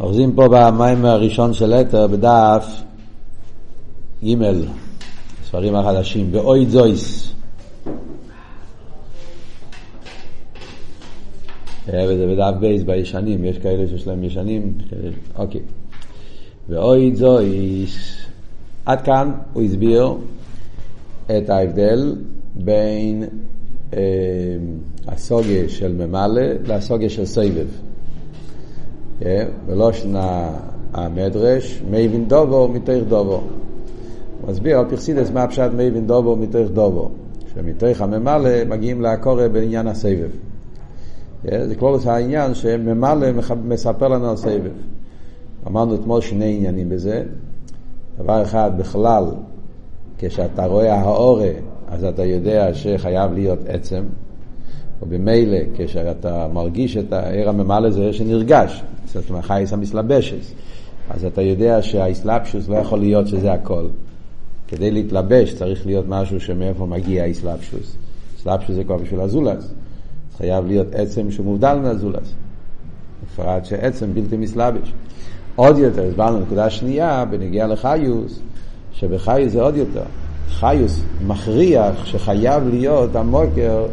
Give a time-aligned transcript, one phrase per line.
[0.00, 2.82] אוחזים פה במים הראשון של אתר בדף
[4.24, 4.34] ג'
[5.44, 7.32] ספרים החדשים, באוי זויס.
[11.88, 14.72] וזה בדף בייס בישנים, יש כאלה שיש להם ישנים,
[15.36, 15.60] אוקיי.
[16.68, 18.16] ואוי זויס,
[18.86, 20.14] עד כאן הוא הסביר
[21.26, 22.14] את ההבדל
[22.54, 23.24] בין
[23.94, 24.00] אה,
[25.06, 27.85] הסוגיה של ממלא לסוגיה של סבב.
[29.66, 30.12] בלושן
[30.92, 33.40] המדרש, מייבין דובו מתוך דובו.
[34.48, 37.10] מסביר על פרסידס מה הפשט מייבין דובו מתוך דובו,
[37.54, 40.28] שמתוך הממלא מגיעים לעקורא בעניין הסבב.
[41.44, 43.26] זה כבר העניין שממלא
[43.64, 44.72] מספר לנו על סבב.
[45.66, 47.22] אמרנו אתמול שני עניינים בזה.
[48.18, 49.24] דבר אחד, בכלל,
[50.18, 51.50] כשאתה רואה האורה,
[51.88, 54.02] אז אתה יודע שחייב להיות עצם.
[55.02, 60.52] ובמילא, כשאתה מרגיש את העיר הממלא זה שנרגש, זאת אומרת, חייס המסלבשס.
[61.10, 63.86] אז אתה יודע שהאסלאפשוס לא יכול להיות שזה הכל.
[64.68, 67.96] כדי להתלבש צריך להיות משהו שמאיפה מגיע האסלאפשוס.
[68.38, 69.72] אסלאפשוס זה כבר בשביל הזולס.
[70.38, 72.32] חייב להיות עצם שמובדל מהזולס.
[73.24, 74.92] בפרט שעצם בלתי מסלבש.
[75.56, 78.40] עוד יותר, הסברנו נקודה שנייה, בנגיע לחיוס,
[78.92, 80.02] שבחיוס זה עוד יותר.
[80.48, 83.86] חיוס מכריח שחייב להיות המוקר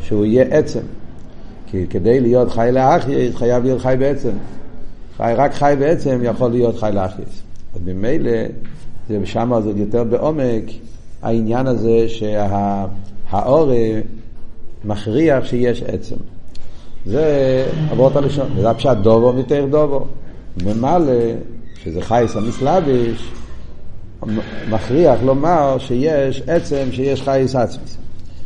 [0.00, 0.80] שהוא יהיה עצם.
[1.66, 4.30] כי כדי להיות חי לאחי, חייב להיות חי בעצם.
[5.16, 7.42] חי, רק חי בעצם יכול להיות חי לאחייס.
[7.74, 8.30] אז ממילא,
[9.08, 10.64] זה שם זה יותר בעומק,
[11.22, 13.72] העניין הזה שהאור
[14.84, 16.16] מכריח שיש עצם.
[17.06, 20.06] זה אבות הראשון, וזה הפשט דובו מתך דובו.
[20.64, 21.12] ממלא,
[21.84, 23.30] שזה חייס המסלביש,
[24.70, 27.84] מכריח לומר שיש עצם, שיש חייס עצמי,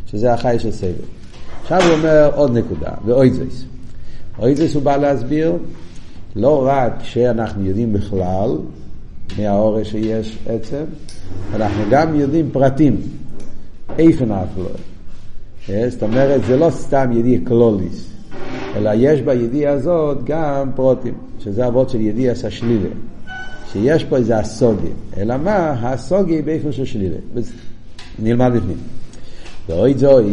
[0.07, 1.20] שזה החייס של סבל.
[1.71, 3.65] עכשיו הוא אומר עוד נקודה, ואויזויס.
[4.39, 5.57] אויזויס הוא בא להסביר
[6.35, 8.57] לא רק שאנחנו יודעים בכלל
[9.37, 10.83] מהאורש שיש עצם,
[11.55, 13.01] אנחנו גם יודעים פרטים,
[13.99, 14.67] איפן אפלוי.
[15.69, 18.09] אה, זאת אומרת, זה לא סתם ידיע קלוליס,
[18.75, 22.89] אלא יש בידיעה הזאת גם פרוטים, שזה אבות של ידיע השלילה.
[23.71, 25.69] שיש פה איזה הסוגי, אלא מה?
[25.71, 27.17] הסוגי באיפה של שלילה.
[28.19, 28.77] נלמד לפנים.
[29.69, 30.25] ואוי זוי,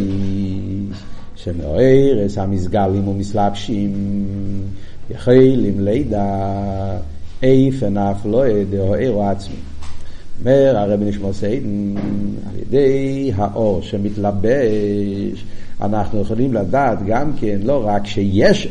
[1.43, 3.93] שמאוירס המסגלים ומסלבשים
[5.11, 6.27] יכולים לידע
[7.43, 9.57] איפן אף לא דאוירו עצמי.
[10.41, 11.95] אומר הרבי נשמור סיידן,
[12.51, 15.45] על ידי האור שמתלבש,
[15.81, 18.69] אנחנו יכולים לדעת גם כן, לא רק שיש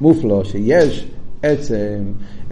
[0.00, 1.06] מופלו, שיש
[1.42, 1.98] עצם,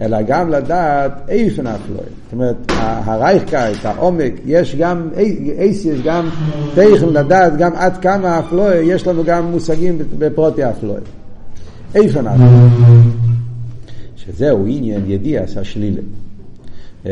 [0.01, 1.97] אלא גם לדעת איפן אפלוי.
[1.97, 5.09] זאת אומרת, הרייכקייט, העומק, יש גם,
[5.57, 6.29] אייס יש גם
[6.73, 10.99] תכן לדעת גם עד כמה אפלוי, יש לנו גם מושגים בפרוטי אפלוי.
[11.95, 12.69] איפן אפלוי.
[14.15, 16.01] שזהו עניין ידיעס השלילה.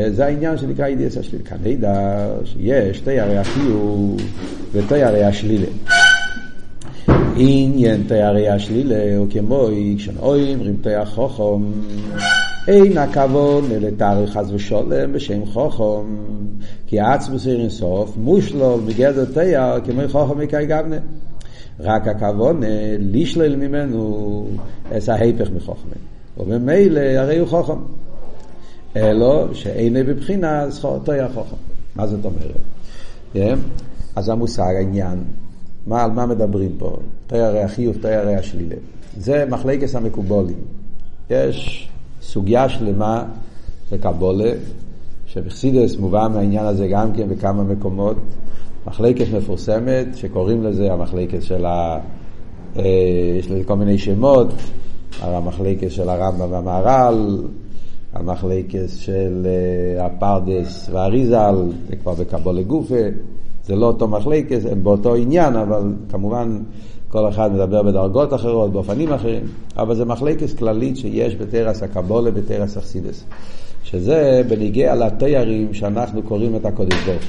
[0.09, 1.44] זה העניין שנקרא ידיעס השלילה.
[1.63, 4.17] נדע שיש תיירי החיוב
[4.73, 5.67] ותיירי השלילה.
[7.40, 9.68] עניין תיירי השלילה הוא כמו
[9.98, 11.64] כשנאוים רימתי החוכם
[12.68, 16.16] אין הכבוד לתאריך חס ושולם בשם חוכם
[16.88, 20.98] כי עצמוס אין סוף מושלול מגדר תייר כמו חוכם מקי גבנה.
[21.80, 22.56] רק הכבוד
[23.00, 24.48] לשלל ממנו
[24.98, 25.90] את ההיפך מחוכם
[26.38, 27.80] וממילא הרי הוא חוכם
[28.96, 30.66] אלו שאין בבחינה
[31.06, 31.56] תייר חוכם
[31.96, 33.52] מה זאת אומרת?
[34.16, 35.24] אז המושג העניין
[35.88, 36.98] מה, על מה מדברים פה?
[37.28, 38.75] תארי החיוב, תארי השלילה.
[39.18, 40.58] זה מחלקס המקובולים.
[41.30, 41.90] יש
[42.22, 43.25] סוגיה שלמה
[43.92, 44.52] בקבולה,
[45.25, 48.18] שבחסידס מובא מהעניין הזה גם כן בכמה מקומות.
[48.88, 52.00] מחלקת מפורסמת, שקוראים לזה המחלקת של ה...
[52.78, 52.84] אה,
[53.40, 54.48] יש לזה כל מיני שמות,
[55.22, 57.44] המחלקת של הרמב"ם והמהר"ל,
[58.14, 61.56] המחלקת של אה, הפרדס והאריזל,
[61.90, 62.96] זה כבר בקבולה גופה.
[63.67, 66.59] זה לא אותו מחלקת, הם באותו עניין, אבל כמובן
[67.09, 69.44] כל אחד מדבר בדרגות אחרות, באופנים אחרים,
[69.78, 73.24] אבל זה מחלקת כללית שיש בתרס הקבולה, בתרס אכסידס,
[73.83, 77.24] שזה בניגיע לתיירים שאנחנו קוראים את הקודש ברוך.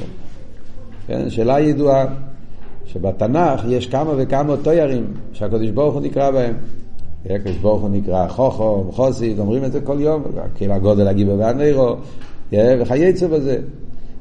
[1.07, 2.05] כן, שאלה ידועה,
[2.87, 6.55] שבתנ"ך יש כמה וכמה תיירים שהקודש ברוך הוא נקרא בהם.
[7.31, 10.23] הקדוש ברוך הוא נקרא חוכו, חוסיד, אומרים את זה כל יום,
[10.55, 11.97] כאילו הגודל הגיבר והנרו,
[12.53, 13.59] וכייצא בזה.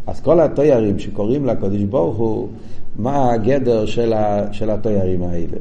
[0.08, 2.48] אז כל התוירים שקוראים לקדוש ברוך הוא,
[2.96, 5.58] מה הגדר של, ה, של התוירים האלה?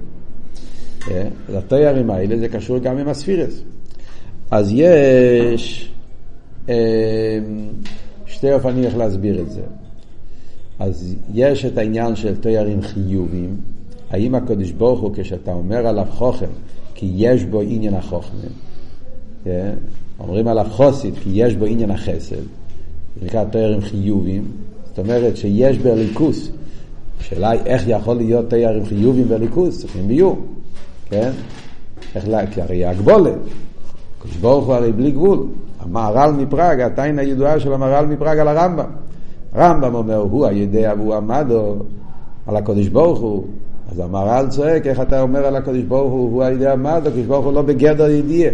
[1.10, 1.28] אה,
[1.58, 3.62] התוירים האלה זה קשור גם עם הספירס.
[4.50, 5.92] אז יש
[6.68, 7.38] אה,
[8.26, 9.62] שתי אופנים איך להסביר את זה.
[10.78, 13.56] אז יש את העניין של תוירים חיובים.
[14.10, 16.50] האם הקדוש ברוך הוא, כשאתה אומר עליו חוכם,
[16.94, 18.40] כי יש בו עניין החוכמה,
[19.44, 19.74] כן?
[20.20, 22.42] אומרים על החוסית כי יש בו עניין החסד,
[23.22, 24.44] נקרא תארים חיובים,
[24.88, 26.50] זאת אומרת שיש בליכוס,
[27.20, 30.38] השאלה היא איך יכול להיות תארים חיובים בליכוס, צריכים ביור,
[31.10, 31.30] כן?
[32.14, 33.34] איך לה, כי הרי הגבולת,
[34.18, 35.46] הקדוש ברוך הוא הרי בלי גבול,
[35.80, 38.90] המהר"ל מפראג, התיינה הידועה של המהר"ל מפראג על הרמב"ם.
[39.52, 41.76] הרמב"ם אומר, הוא הידע והוא עמדו
[42.46, 43.44] על הקדוש ברוך הוא.
[43.92, 47.44] אז המהר"ל צועק, איך אתה אומר על הקדוש ברוך הוא, הוא הידע עמדו, הקדוש ברוך
[47.44, 48.52] הוא לא בגדר ידיעה.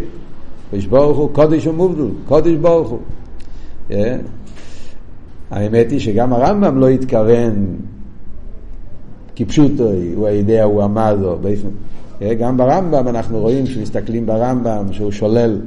[0.68, 2.98] הקדוש ברוך הוא קודש ומובדל, קודש ברוך הוא.
[3.90, 3.94] Yeah.
[3.94, 4.16] אה?
[5.50, 7.76] האמת היא שגם הרמב"ם לא התכוון
[9.36, 11.36] כפשוטו, הוא הידע, הוא עמדו.
[12.22, 12.34] אה?
[12.34, 15.60] גם ברמב"ם אנחנו רואים שמסתכלים ברמב"ם שהוא שולל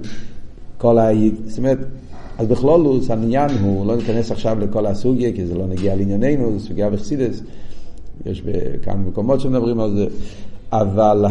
[0.77, 1.09] כל ה...
[1.45, 1.77] זאת אומרת,
[2.37, 6.67] אז בכלולוס העניין הוא, לא ניכנס עכשיו לכל הסוגיה, כי זה לא נגיע לענייננו, זו
[6.67, 7.41] סוגיה בחסידס,
[8.25, 10.05] יש בכמה מקומות שמדברים על זה,
[10.71, 11.25] אבל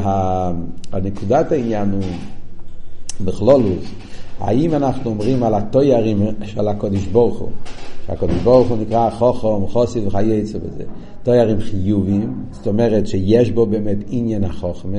[0.92, 2.02] הנקודת העניין הוא,
[3.24, 3.84] בכלולוס,
[4.40, 7.48] האם אנחנו אומרים על התוירים של הקודש ברוך הוא,
[8.06, 10.84] שהקודש ברוך הוא נקרא חוכם, חוסיד וחיי עצר בזה,
[11.22, 14.98] תוירים חיובים, זאת אומרת שיש בו באמת עניין החוכמה,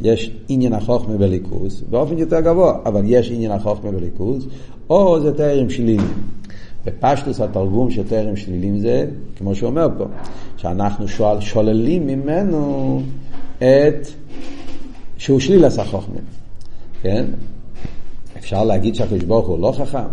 [0.00, 4.44] יש עניין החוכמה בליכוס, באופן יותר גבוה, אבל יש עניין החוכמה בליכוס,
[4.90, 6.06] או זה תארים שלילים.
[6.84, 9.06] בפשטוס התרגום של תארים שלילים זה,
[9.36, 10.04] כמו שהוא אומר פה,
[10.56, 13.02] שאנחנו שואל, שוללים ממנו
[13.58, 14.06] את,
[15.16, 16.20] שהוא שליל עשה חוכמה,
[17.02, 17.24] כן?
[18.44, 20.08] אפשר להגיד שהקדוש ברוך הוא לא חכם?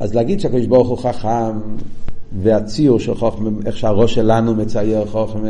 [0.00, 1.58] אז להגיד שהקדוש ברוך הוא חכם
[2.42, 5.48] והציור של חוכמה, איך שהראש שלנו מצייר חוכמה,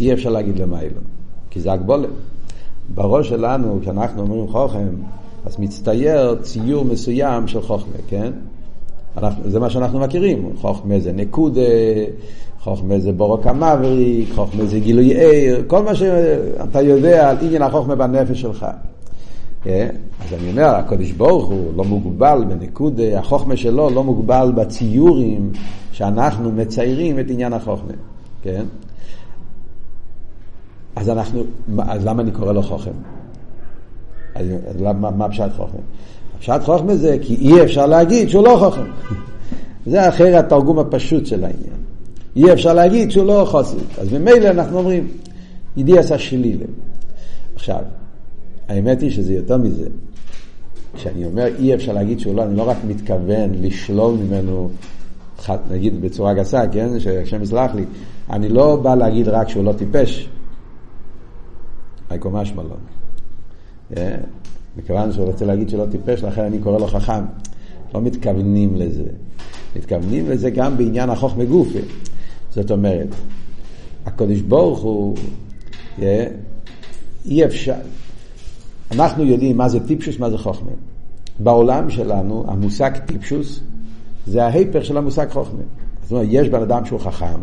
[0.00, 1.00] אי אפשר להגיד למה לא.
[1.50, 2.08] כי זה הגבולת.
[2.94, 4.88] בראש שלנו, כשאנחנו אומרים חוכם,
[5.44, 8.32] אז מצטייר ציור מסוים של חוכמה, כן?
[9.16, 11.60] אנחנו, זה מה שאנחנו מכירים, חוכמה זה נקודה,
[12.60, 17.94] חוכמה זה בורק המבריק, חוכמה זה גילוי עיר, כל מה שאתה יודע על עניין החוכמה
[17.94, 18.66] בנפש שלך.
[19.66, 19.88] כן?
[20.20, 25.52] אז אני אומר, הקדוש ברוך הוא לא מוגבל בנקודה, החוכמה שלו לא מוגבל בציורים
[25.92, 27.92] שאנחנו מציירים את עניין החוכמה,
[28.42, 28.64] כן?
[30.96, 31.42] אז אנחנו,
[31.78, 32.90] אז למה אני קורא לו חוכם?
[34.34, 34.46] אז
[34.80, 35.78] למה, מה פשט חוכם?
[36.38, 38.90] פשט חוכם זה כי אי אפשר להגיד שהוא לא חוכם.
[39.92, 41.76] זה אחר התרגום הפשוט של העניין.
[42.36, 43.78] אי אפשר להגיד שהוא לא חוסר.
[43.98, 45.08] אז ממילא אנחנו אומרים,
[45.76, 46.64] ידיע עשה שלילה.
[47.54, 47.80] עכשיו,
[48.68, 49.88] האמת היא שזה יותר מזה.
[50.94, 54.70] כשאני אומר אי אפשר להגיד שהוא לא, אני לא רק מתכוון לשלול ממנו,
[55.70, 57.84] נגיד בצורה גסה, כן, שהשם יסלח לי,
[58.30, 60.28] אני לא בא להגיד רק שהוא לא טיפש,
[62.10, 62.78] מייקו משמלון.
[63.96, 64.16] אה?
[64.76, 67.24] מכיוון שהוא רוצה להגיד שלא טיפש, לכן אני קורא לו חכם.
[67.94, 69.08] לא מתכוונים לזה.
[69.76, 71.78] מתכוונים לזה גם בעניין החוכמה גופי.
[72.50, 73.08] זאת אומרת,
[74.06, 75.16] הקדוש ברוך הוא,
[76.02, 76.26] אה?
[77.24, 77.74] אי אפשר,
[78.96, 80.70] אנחנו יודעים מה זה טיפשוס, מה זה חוכמה.
[81.38, 83.60] בעולם שלנו המושג טיפשוס
[84.26, 85.60] זה ההיפך של המושג חוכמה.
[86.02, 87.40] זאת אומרת, יש בן אדם שהוא חכם,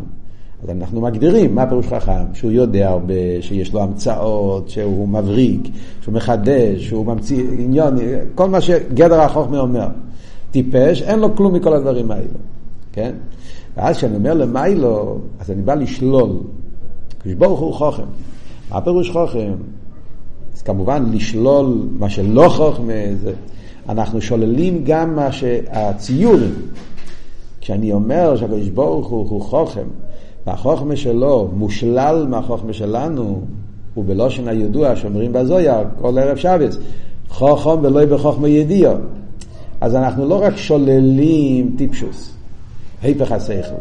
[0.63, 5.61] אז אנחנו מגדירים מה פירוש חכם, שהוא יודע הרבה, שיש לו המצאות, שהוא מבריק,
[6.01, 7.95] שהוא מחדש, שהוא ממציא עניון,
[8.35, 9.88] כל מה שגדר החוכמה אומר.
[10.51, 12.39] טיפש, אין לו כלום מכל הדברים האלו,
[12.91, 13.11] כן?
[13.77, 16.29] ואז כשאני אומר למיילו, אז אני בא לשלול.
[17.17, 18.03] קדוש ברוך הוא חוכם.
[18.71, 19.53] מה פירוש חוכם?
[20.65, 22.94] כמובן לשלול מה שלא חוכמה,
[23.24, 23.31] זה,
[23.89, 26.54] אנחנו שוללים גם מה שהציורים.
[27.61, 29.87] כשאני אומר שהקדוש ברוך הוא, הוא חוכם,
[30.47, 33.42] והחוכמה שלו מושלל מהחוכמה שלנו,
[33.97, 36.78] ובלושן הידוע שאומרים בזויה כל ערב שבץ,
[37.30, 38.94] חוכם ולא בחוכמה ידיעו.
[39.81, 42.33] אז אנחנו לא רק שוללים טיפשוס,
[43.02, 43.76] היפך השכל,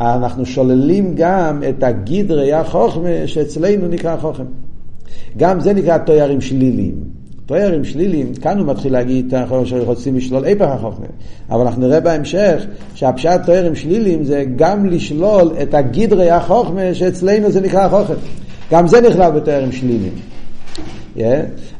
[0.00, 4.44] אנחנו שוללים גם את הגדרי החוכמה שאצלנו נקרא חוכם.
[5.36, 6.94] גם זה נקרא תוארים שליליים.
[7.46, 11.06] תוארים שליליים, כאן הוא מתחיל להגיד, אנחנו רוצים לשלול היפך החוכמה.
[11.50, 12.64] אבל אנחנו נראה בהמשך
[12.94, 18.16] שהפשט תוארים שליליים זה גם לשלול את הגדרי החוכמה שאצלנו זה נקרא חוכמה.
[18.72, 20.12] גם זה נכלל בתוארים שליליים.
[21.16, 21.20] Yeah.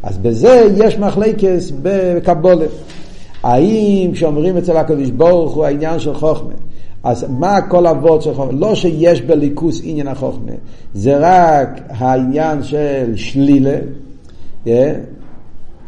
[0.02, 2.66] אז בזה יש מחלקס בקבולה.
[3.42, 6.52] האם כשאומרים אצל הקדוש ברוך הוא העניין של חוכמה,
[7.04, 8.52] אז מה כל אבות של חוכמה?
[8.52, 10.52] לא שיש בליכוס עניין החוכמה,
[10.94, 13.78] זה רק העניין של שלילה,
[14.66, 14.68] yeah.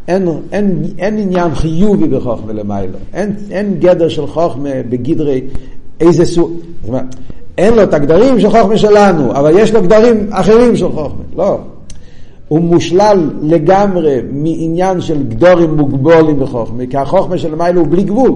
[0.08, 5.40] אין, אין, אין עניין חיובי בחוכמה למיילו, אין, אין גדר של חוכמה בגדרי
[6.00, 7.04] איזה סוג, זאת אומרת,
[7.58, 11.58] אין לו את הגדרים של חוכמה שלנו, אבל יש לו גדרים אחרים של חוכמה, לא.
[12.48, 18.32] הוא מושלל לגמרי מעניין של גדורים מוגבולים בחוכמה, כי החוכמה של מיילו הוא בלי גבול.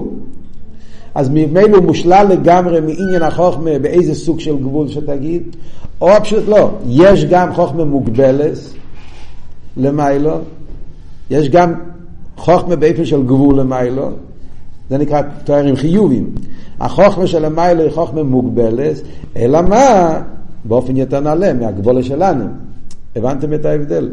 [1.17, 5.55] אז ממילא הוא מושלל לגמרי מעניין החוכמה באיזה סוג של גבול שתגיד,
[6.01, 8.57] או פשוט לא, יש גם חוכמה מוגבלת
[9.77, 10.37] למיילו,
[11.29, 11.73] יש גם
[12.35, 14.09] חוכמה באיפה של גבול למיילו,
[14.89, 16.29] זה נקרא תוארים חיובים.
[16.79, 18.95] החוכמה של המיילו היא חוכמה מוגבלת,
[19.35, 20.19] אלא מה?
[20.65, 22.45] באופן יותר נעלה מהגבולה שלנו.
[23.15, 24.09] הבנתם את ההבדל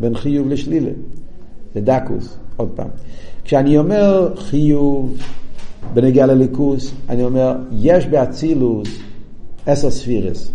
[0.00, 0.90] בין חיוב לשלילה?
[1.74, 2.88] זה דקוס, עוד פעם.
[3.44, 5.16] כשאני אומר חיוב
[5.94, 8.88] בנגיע לליכוס, אני אומר, יש באצילוס
[9.66, 10.50] עשר ספירס.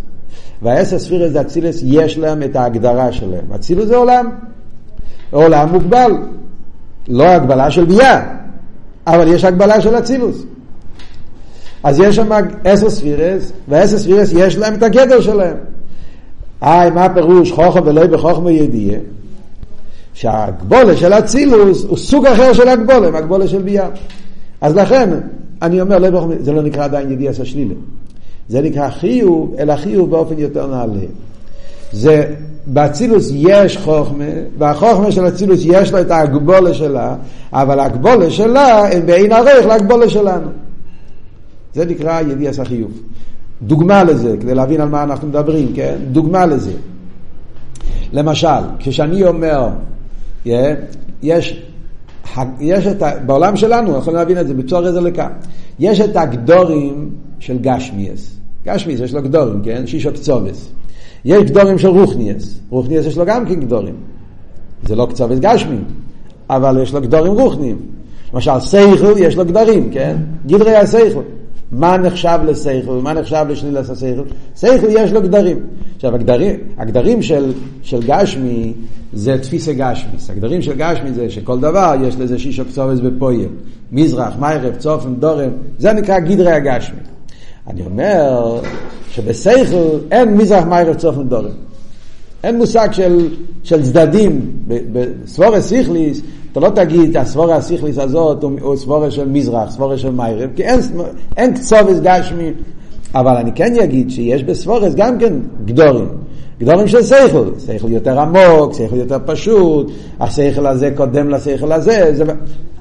[0.61, 3.53] והעשר ספירס זה אצילוס, יש להם את ההגדרה שלהם.
[3.55, 4.29] אצילוס זה עולם.
[5.31, 6.11] עולם מוגבל.
[7.07, 8.21] לא הגבלה של ביה,
[9.07, 10.43] אבל יש הגבלה של אצילוס.
[11.83, 12.29] אז יש שם
[12.63, 15.57] עשר ספירס, ועשר ספירס יש להם את הגדר שלהם.
[16.61, 18.99] היי, מה הפירוש חוכם ולא בחוכמה ידיעה?
[20.13, 23.87] שהגבולה של אצילוס הוא סוג אחר של הגבולה, מהגבולה של ביה.
[24.61, 25.09] אז לכן,
[25.61, 27.73] אני אומר, לא בחוכמה, זה לא נקרא עדיין ידיעה שלילה.
[28.49, 31.05] זה נקרא חיוב, אלא חיוב באופן יותר נעלה.
[31.91, 32.33] זה,
[32.67, 34.23] באצילוס יש חוכמה,
[34.57, 37.15] והחוכמה של אצילוס יש לה את ההגבולה שלה,
[37.53, 40.47] אבל ההגבולה שלה הם בעין ערך להגבולה שלנו.
[41.73, 42.91] זה נקרא ידיעס החיוב.
[43.61, 45.95] דוגמה לזה, כדי להבין על מה אנחנו מדברים, כן?
[46.11, 46.71] דוגמה לזה.
[48.13, 48.47] למשל,
[48.79, 49.69] כשאני אומר,
[51.23, 51.63] יש,
[52.59, 55.31] יש את ה, בעולם שלנו, אנחנו יכולים להבין את זה בצורה לכאן,
[55.79, 57.09] יש את הגדורים
[57.39, 58.35] של גשמיאס.
[58.65, 59.87] גשמיאס יש לו גדורים, כן?
[59.87, 60.69] שישו קצובס.
[61.25, 62.59] יש גדורים של רוחניאס.
[62.69, 63.95] רוחניאס יש לו גם כן גדורים.
[64.83, 65.77] זה לא קצובס גשמי,
[66.49, 67.77] אבל יש לו גדורים רוחניים.
[68.33, 70.17] למשל, סייכל יש לו גדרים, כן?
[70.45, 71.21] גדרי הסייכל.
[71.71, 74.23] מה נחשב לסייכל ומה נחשב לשלילת הסייכל?
[74.55, 75.59] סייכל יש לו גדרים.
[75.95, 78.73] עכשיו הגדרים, הגדרים של, של גשמי
[79.13, 80.29] זה תפיסה גשמיס.
[80.29, 83.49] הגדרים של גשמי זה שכל דבר יש לזה שישו קצובס בפויר.
[83.91, 86.99] מזרח, מיירב, צופן, דורם, זה נקרא גדרי הגשמי.
[87.67, 88.59] אני אומר
[89.11, 91.51] שבסייכל אין מזרח, מיירב, צופן, דורם.
[92.43, 93.27] אין מושג של,
[93.63, 94.51] של צדדים.
[94.67, 96.21] בסבורס סיכליס
[96.51, 100.79] אתה לא תגיד, הסבורה הסיכליס הזאת הוא סבורה של מזרח, סבורה של מיירב, כי אין,
[101.37, 102.51] אין קצובס גשמי.
[103.15, 105.33] אבל אני כן אגיד שיש בסבורס גם כן
[105.65, 106.07] גדורים.
[106.59, 112.23] גדורים של שכל, שכל יותר עמוק, שכל יותר פשוט, השכל הזה קודם לשכל הזה, זה...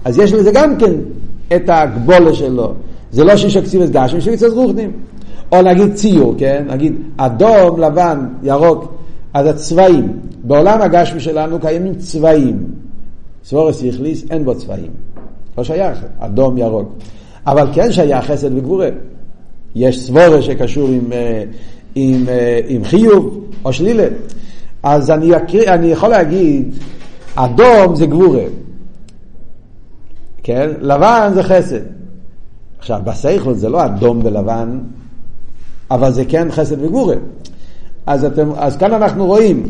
[0.05, 0.93] אז יש לזה גם כן
[1.57, 2.73] את הגבולה שלו.
[3.13, 4.93] זה לא שיש אקסיבס גשמי, שיש אקסיבס רוחנים.
[5.53, 6.65] או נגיד ציור, כן?
[6.69, 8.95] נגיד אדום, לבן, ירוק,
[9.35, 10.19] אז הצבעים.
[10.45, 12.65] בעולם הגשמי שלנו קיימים צבעים.
[13.45, 14.91] סבורס יכליס, אין בו צבעים.
[15.59, 16.93] לא שייך, אדום, ירוק.
[17.47, 18.89] אבל כן שייך חסד וגבורה.
[19.75, 21.45] יש סבורס שקשור עם, אה,
[21.95, 24.07] עם, אה, עם חיוב או שלילה.
[24.83, 26.75] אז אני, אקריא, אני יכול להגיד,
[27.35, 28.45] אדום זה גבורה.
[30.43, 30.71] כן?
[30.81, 31.81] לבן זה חסד.
[32.79, 34.79] עכשיו, בסייכות זה לא אדום ולבן,
[35.91, 37.17] אבל זה כן חסד וגבורה.
[38.07, 39.69] אז, אתם, אז כאן אנחנו רואים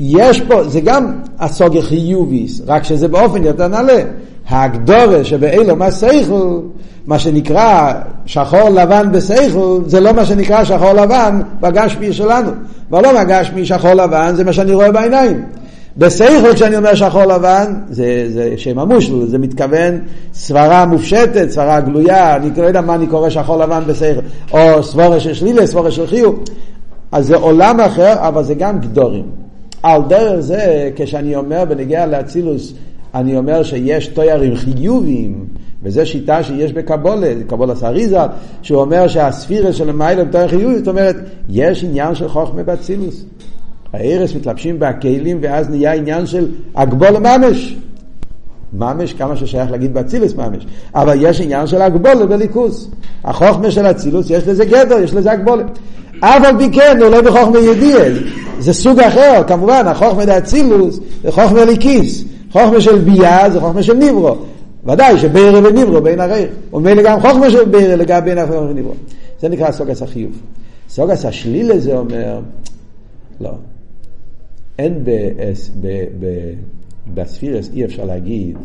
[0.00, 4.02] יש פה, זה גם הסוגיה חיוביס, רק שזה באופן יותר נעלה.
[4.48, 6.58] ההגדורה שבאילו מה סייכל,
[7.06, 7.92] מה שנקרא
[8.26, 12.50] שחור לבן בסייכל, זה לא מה שנקרא שחור לבן בגשמי שלנו.
[12.90, 15.44] ולא מהגשמי שחור לבן, זה מה שאני רואה בעיניים.
[15.96, 19.98] בסייכל כשאני אומר שחור לבן, זה, זה שם המושל, זה מתכוון
[20.34, 24.20] סברה מופשטת, סברה גלויה, אני לא יודע מה אני קורא שחור לבן בסייכל,
[24.52, 26.44] או סבורה של שלילה, סבורה של חיוב.
[27.12, 29.43] אז זה עולם אחר, אבל זה גם גדורים.
[29.84, 32.72] על דרך זה, כשאני אומר בנגיע לאצילוס,
[33.14, 35.44] אני אומר שיש תוארים חיובים,
[35.82, 38.18] וזו שיטה שיש בקבולה, קבולה סאריזה,
[38.62, 41.16] שהוא אומר שהספירה של המיילה הם תואר חיובי, זאת אומרת,
[41.48, 43.24] יש עניין של חוכמה באצילוס.
[43.92, 47.76] הארס מתלבשים בכלים ואז נהיה עניין של הגבולה ממש.
[48.72, 50.66] ממש, כמה ששייך להגיד באצילוס ממש.
[50.94, 52.90] אבל יש עניין של הגבולה בליכוס.
[53.24, 55.64] החוכמה של אצילוס, יש לזה גדר, יש לזה הגבולה.
[56.24, 58.04] אף על פי כן, הוא לא בחוכמה ידיעה.
[58.58, 62.24] זה סוג אחר, כמובן, החוכמה דאצילוס זה חוכמה ליקיס.
[62.52, 64.36] חוכמה של ביה זה חוכמה של ניברו.
[64.86, 66.44] ודאי שבירה וניברו בין הרי.
[66.72, 68.92] ומילא גם חוכמה של בירה לגבי בין הרי וניברו.
[69.40, 70.32] זה נקרא סוגס החיוב.
[70.90, 72.40] סוגס השלילה זה אומר,
[73.40, 73.50] לא.
[74.78, 75.04] אין
[77.14, 78.56] בספירס אי אפשר להגיד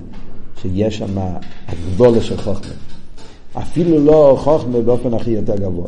[0.62, 1.18] שיש שם
[1.68, 2.72] הגבולה של חוכמה.
[3.58, 5.88] אפילו לא חוכמה באופן הכי יותר גבוה.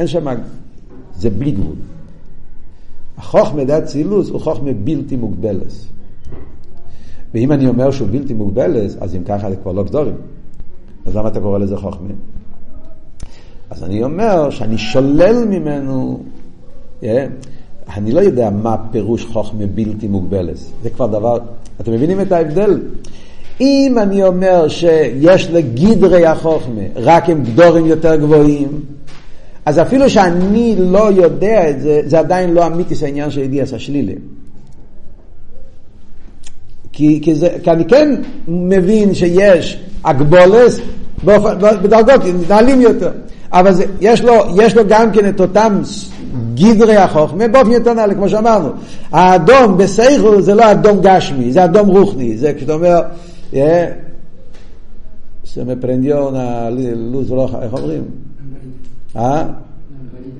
[0.00, 0.26] אין שם,
[1.22, 1.76] זה בלי גבול.
[3.18, 5.72] החוכמה דת צילוס הוא חוכמה בלתי מוגבלת.
[7.34, 10.14] ואם אני אומר שהוא בלתי מוגבלת, אז אם ככה זה כבר לא גדולים.
[11.06, 12.08] אז למה אתה קורא לזה חוכמה?
[13.70, 16.22] אז אני אומר שאני שולל ממנו,
[17.00, 17.04] yeah,
[17.96, 20.56] אני לא יודע מה פירוש חוכמה בלתי מוגבלת.
[20.82, 21.38] זה כבר דבר,
[21.80, 22.80] אתם מבינים את ההבדל?
[23.60, 28.80] אם אני אומר שיש לגדרי החוכמה רק עם גדורים יותר גבוהים,
[29.66, 34.14] אז אפילו שאני לא יודע את זה, זה עדיין לא אמיתי העניין של ידיעס השלילי.
[36.92, 38.14] כי, כי, זה, כי אני כן
[38.48, 40.80] מבין שיש אגבולס
[41.82, 43.10] בדרגות נעלים יותר.
[43.52, 45.82] אבל זה, יש, לו, יש לו גם כן את אותם
[46.54, 48.68] גדרי החוכמה באופן יותר נעלה, כמו שאמרנו.
[49.12, 52.36] האדום בסייכו זה לא אדום גשמי, זה אדום רוחני.
[52.36, 53.00] זה כשאתה אומר,
[55.52, 58.04] se me prendió una luz roja, איך אומרים?
[59.16, 59.44] אה?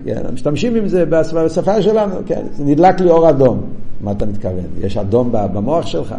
[0.05, 3.61] כן, משתמשים עם זה בשפה שלנו, כן, זה נדלק לי אור אדום.
[4.01, 4.65] מה אתה מתכוון?
[4.81, 6.15] יש אדום במוח שלך?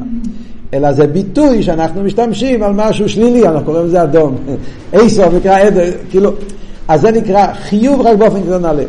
[0.73, 4.35] אלא זה ביטוי שאנחנו משתמשים על משהו שלילי, אנחנו קוראים לזה אדום.
[4.93, 6.31] איסו נקרא עדר, כאילו,
[6.87, 8.85] אז זה נקרא חיוב רק באופן קטונלי.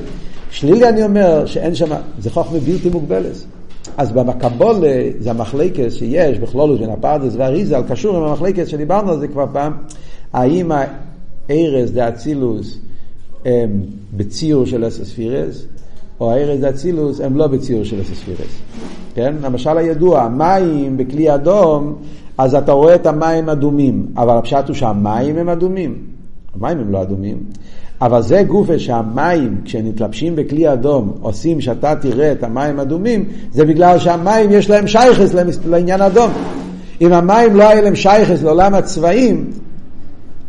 [0.51, 3.45] שלילי אני אומר שאין שם, זה חוכמה בלתי מוגבלת.
[3.97, 4.77] אז במקבול
[5.19, 9.73] זה המחלקת שיש בכלולות בין הפרדס והריזה, קשור עם המחלקת שדיברנו על זה כבר פעם,
[10.33, 10.73] האם
[11.51, 12.79] הארז דאצילוס
[13.45, 13.83] הם
[14.17, 15.65] בציור של אסספירס,
[16.21, 18.59] או הארז דאצילוס הם לא בציור של אסספירס.
[19.15, 19.35] כן?
[19.43, 21.95] למשל הידוע, המים בכלי אדום,
[22.39, 25.99] אז אתה רואה את המים אדומים, אבל הפשט הוא שהמים הם אדומים.
[26.55, 27.39] המים הם לא אדומים.
[28.03, 33.99] אבל זה גופה שהמים, כשנתלבשים בכלי אדום, עושים שאתה תראה את המים אדומים, זה בגלל
[33.99, 35.35] שהמים יש להם שייכס
[35.67, 36.31] לעניין אדום.
[37.01, 39.51] אם המים לא היה להם שייכס לעולם הצבעים,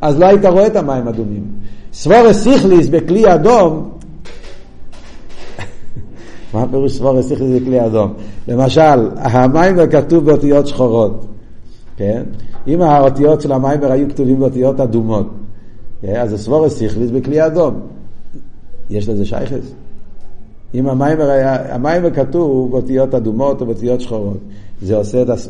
[0.02, 1.44] אז לא היית רואה את המים אדומים.
[1.98, 3.90] סבורס סיכליס בכלי אדום,
[6.54, 8.14] מה הפירוש סבורס סיכליס בכלי אדום?
[8.48, 11.26] למשל, המים כתוב באותיות שחורות,
[11.98, 12.24] כן?
[12.68, 15.28] אם האותיות של המיימר היו כתובים באותיות אדומות,
[16.02, 16.16] כן?
[16.16, 17.80] אז הסבורס סיכליס בכלי אדום.
[18.90, 19.72] יש לזה שייכס?
[20.74, 24.38] אם המיימר, היה, המיימר כתוב באותיות אדומות או באותיות שחורות,
[24.82, 25.50] זה עושה את הס...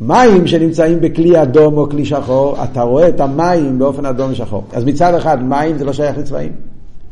[0.00, 4.64] מים שנמצאים בכלי אדום או כלי שחור, אתה רואה את המים באופן אדום ושחור.
[4.72, 6.52] אז מצד אחד, מים זה לא שייך לצבעים.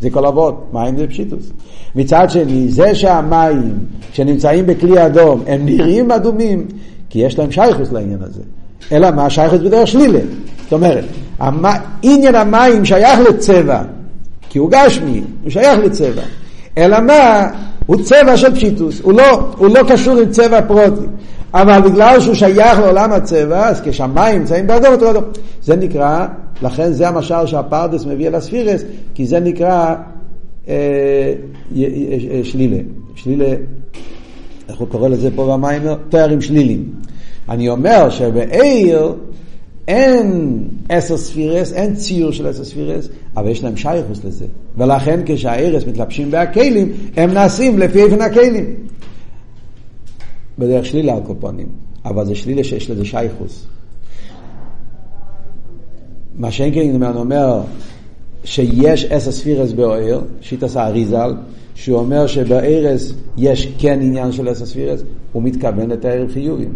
[0.01, 1.51] זה כל אבות, מים זה פשיטוס.
[1.95, 3.79] מצד שני, זה שהמים
[4.13, 6.67] שנמצאים בכלי אדום, הם נראים אדומים,
[7.11, 8.43] כי יש להם שייכוס לעניין הזה.
[8.93, 9.31] אלא מה?
[9.31, 10.21] שייכוס בדרך שלילה.
[10.63, 11.05] זאת אומרת,
[11.39, 11.65] המ...
[12.03, 13.83] עניין המים שייך לצבע,
[14.49, 16.23] כי הוא גשמי, הוא שייך לצבע.
[16.79, 17.47] אלא מה?
[17.87, 21.07] הוא צבע של פשיטוס, הוא לא, הוא לא קשור עם צבע פרוטי.
[21.55, 25.25] אבל בגלל שהוא שייך לעולם הצבע, אז כשהמים נמצאים באדום, אותו אדום.
[25.63, 26.27] זה נקרא,
[26.63, 28.83] לכן זה המשל שהפרדס מביא אל הספירס,
[29.15, 29.95] כי זה נקרא
[30.69, 30.75] אה,
[31.77, 32.77] אה, שלילה.
[33.15, 33.55] שלילה,
[34.69, 35.83] איך הוא קורא לזה פה במים?
[36.09, 36.85] תארים שלילים.
[37.49, 39.15] אני אומר שבעיר
[39.89, 44.47] אין עשר ספירס, אין ציור של עשר ספירס, אבל יש להם שייכוס לזה.
[44.77, 48.75] ולכן כשהערס מתלבשים בהכלים, הם נעשים לפי איפן הכלים.
[50.59, 51.69] בדרך שלילה על קופונים,
[52.05, 53.67] אבל זה שלילה שיש לזה שייכוס.
[56.39, 57.61] מה שאין כן אומר
[58.45, 61.35] שיש עשר ספירס באויר, שיטס האריזל,
[61.75, 66.73] שהוא אומר שבארז יש כן עניין של עשר ספירס, הוא מתכוון לתארים חיובים.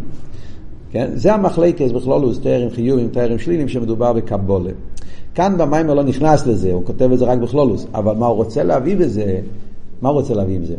[0.91, 1.11] כן?
[1.15, 4.71] זה המחלקס בכלולוס, תארים חיובים, תארים שלילים, שמדובר בקבולה.
[5.35, 8.63] כאן במיימר לא נכנס לזה, הוא כותב את זה רק בכלולוס, אבל מה הוא רוצה
[8.63, 9.41] להביא בזה,
[10.03, 10.75] מה הוא רוצה להביא בזה?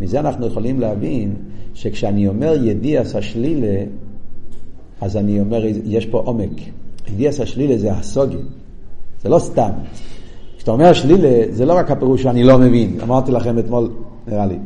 [0.00, 1.34] מזה אנחנו יכולים להבין
[1.74, 3.84] שכשאני אומר ידיעס השלילה,
[5.00, 6.60] אז אני אומר, יש פה עומק.
[7.08, 8.36] ידיעס השלילה זה הסוגי,
[9.22, 9.70] זה לא סתם.
[10.56, 13.90] כשאתה אומר שלילה, זה לא רק הפירוש שאני לא מבין, אמרתי לכם אתמול,
[14.28, 14.58] נראה לי.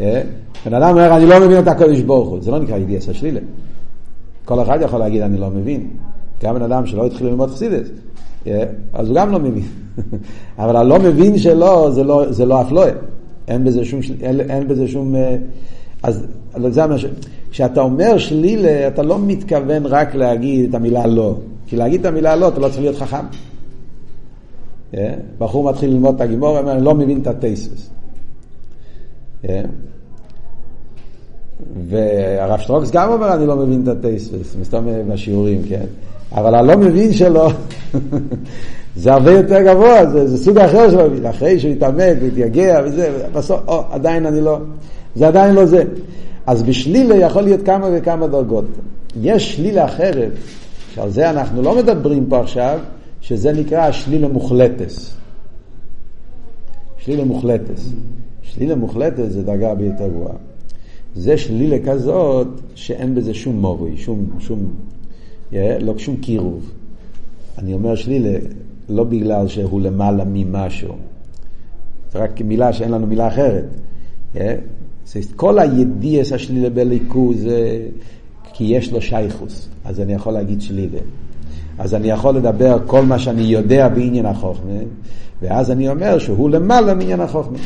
[0.00, 0.22] אה?
[0.66, 3.40] בן אדם אומר, אני לא מבין את הקודש ברוך הוא, זה לא נקרא ידיעס השלילה.
[4.44, 5.90] כל אחד יכול להגיד, אני לא מבין.
[6.42, 7.88] גם בן אדם שלא התחיל ללמוד חסידס?
[8.92, 9.64] אז הוא גם לא מבין.
[10.58, 12.90] אבל הלא מבין שלו, זה לא, זה לא אפלואה.
[13.48, 15.16] אין בזה שום, אין, אין בזה שום...
[15.16, 15.36] אה,
[16.02, 16.26] אז
[16.68, 17.04] זה מה ש...
[17.50, 21.36] כשאתה אומר שלילה, אתה לא מתכוון רק להגיד את המילה לא.
[21.66, 23.24] כי להגיד את המילה לא, אתה לא צריך להיות חכם.
[24.92, 24.96] Yeah.
[25.38, 27.90] בחור מתחיל ללמוד את הגימור, הוא אומר, אני לא מבין את הטייסס.
[29.44, 29.48] Yeah.
[31.88, 35.86] והרב שטרוקס גם אומר, אני לא מבין את הטייסס, מסתום בשיעורים, כן?
[36.32, 37.48] אבל הלא מבין שלו,
[38.96, 43.60] זה הרבה יותר גבוה, זה, זה סוג אחר שלו, אחרי שהוא יתעמק ויתייגע וזה, בסוף,
[43.68, 44.58] או, עדיין אני לא,
[45.14, 45.84] זה עדיין לא זה.
[46.46, 48.64] אז בשלילה יכול להיות כמה וכמה דרגות.
[49.22, 50.32] יש שלילה אחרת,
[50.94, 52.78] שעל זה אנחנו לא מדברים פה עכשיו,
[53.20, 55.14] שזה נקרא שלילה מוחלטס.
[56.98, 57.92] שלילה מוחלטס.
[58.42, 60.34] שלילה מוחלטס זה דרגה הרבה יותר גבוהה.
[61.14, 64.70] זה שלילה כזאת שאין בזה שום מורי, שום, שום,
[65.52, 66.72] לא שום קירוב.
[67.58, 68.38] אני אומר שלילה
[68.88, 70.94] לא בגלל שהוא למעלה ממשהו,
[72.12, 73.64] זה רק מילה שאין לנו מילה אחרת.
[75.36, 77.86] כל הידיעס השלילה בליכוז זה
[78.52, 80.98] כי יש לו שייכוס, אז אני יכול להגיד שלילה.
[81.78, 84.72] אז אני יכול לדבר כל מה שאני יודע בעניין החוכמה,
[85.42, 87.58] ואז אני אומר שהוא למעלה מעניין החוכמה.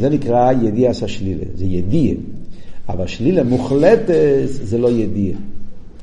[0.00, 2.16] זה נקרא ידיעס השלילה, זה ידיעה.
[2.88, 4.14] אבל שלילה מוחלטת
[4.46, 5.38] זה לא ידיעה.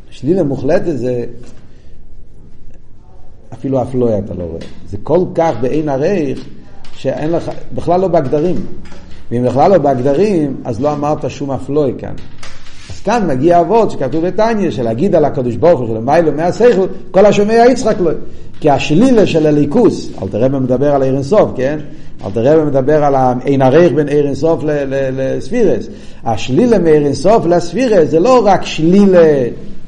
[0.10, 1.26] שלילה מוחלטת זה
[3.54, 4.62] אפילו אפלויה אתה לא רואה.
[4.89, 6.46] זה כל כך בעין הרייך
[6.93, 8.56] שאין לך, בכלל לא בהגדרים.
[9.32, 12.13] ואם בכלל לא בהגדרים, אז לא אמרת שום אפלוי כאן.
[12.89, 17.63] אז כאן מגיע אבות שכתוב בתניא, שלהגיד על הקדוש ברוך הוא, שלמיילו מהשכל, כל השומע
[17.72, 18.12] יצחק לו.
[18.60, 21.80] כי השלילה של הליכוס, אל תראה מה מדבר על עיר אינסוף, כן?
[22.26, 23.15] אל תראה מה מדבר על
[23.46, 24.63] אין ערך בין עיר אינסוף
[25.17, 25.88] לספירס.
[26.24, 29.43] השלילה מעיר אינסוף לספירס זה לא רק שלילה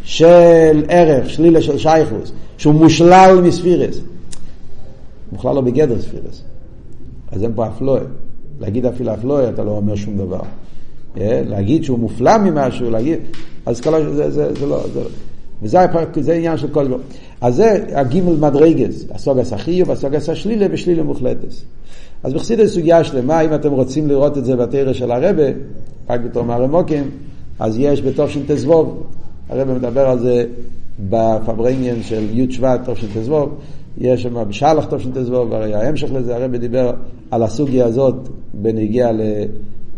[0.10, 4.00] של ערך, שלילה של שייכוס, שהוא מושלל מספירס.
[5.34, 6.44] בכלל לא בגדר ספירס.
[7.32, 8.02] אז אין פה אפלואה.
[8.60, 10.40] להגיד אפילו אפלואה, אתה לא אומר שום דבר.
[11.18, 13.20] אה, להגיד שהוא מופלא ממשהו, להגיד,
[13.66, 15.02] אז כל זה, זה, זה לא, זה.
[15.62, 15.80] וזה
[16.22, 16.98] זה עניין של כל דבר.
[17.42, 21.64] אז זה הגימל מדרגס, הסוגס החיוב, הסוגס השלילה ושלילה מוחלטס.
[22.24, 25.44] אז בחסידת סוגיה שלמה, אם אתם רוצים לראות את זה בתרא של הרבה,
[26.10, 27.10] רק בתור מהרמוקים,
[27.60, 28.96] אז יש בתשט"ו,
[29.50, 30.46] הרבה מדבר על זה
[31.10, 33.50] בפברנגן של י' שבט תשט"ו,
[33.98, 36.94] יש שם בשלח תשט"ו, והרי ההמשך לזה, הרבה דיבר
[37.32, 39.22] על הסוגיה הזאת בנגיע ל...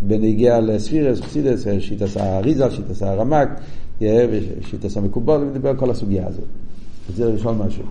[0.01, 3.49] בנגיע לספירס, חסידס, שיטס האריזה, שיטס הרמק,
[4.61, 6.45] שיטס המקובל, ומדבר על כל הסוגיה הזאת.
[7.09, 7.83] רוצה לשאול משהו.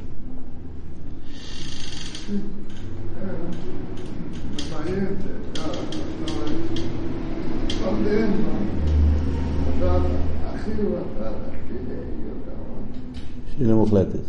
[13.60, 14.20] שלילה מוחלטת.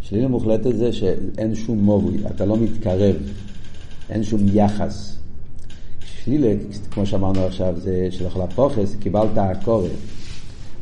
[0.00, 3.16] שלילה מוחלטת זה שאין שום מובוי, אתה לא מתקרב,
[4.10, 5.16] אין שום יחס.
[6.00, 6.54] שלילה,
[6.90, 9.88] כמו שאמרנו עכשיו, זה שלכל הפוכס, קיבלת הקורא.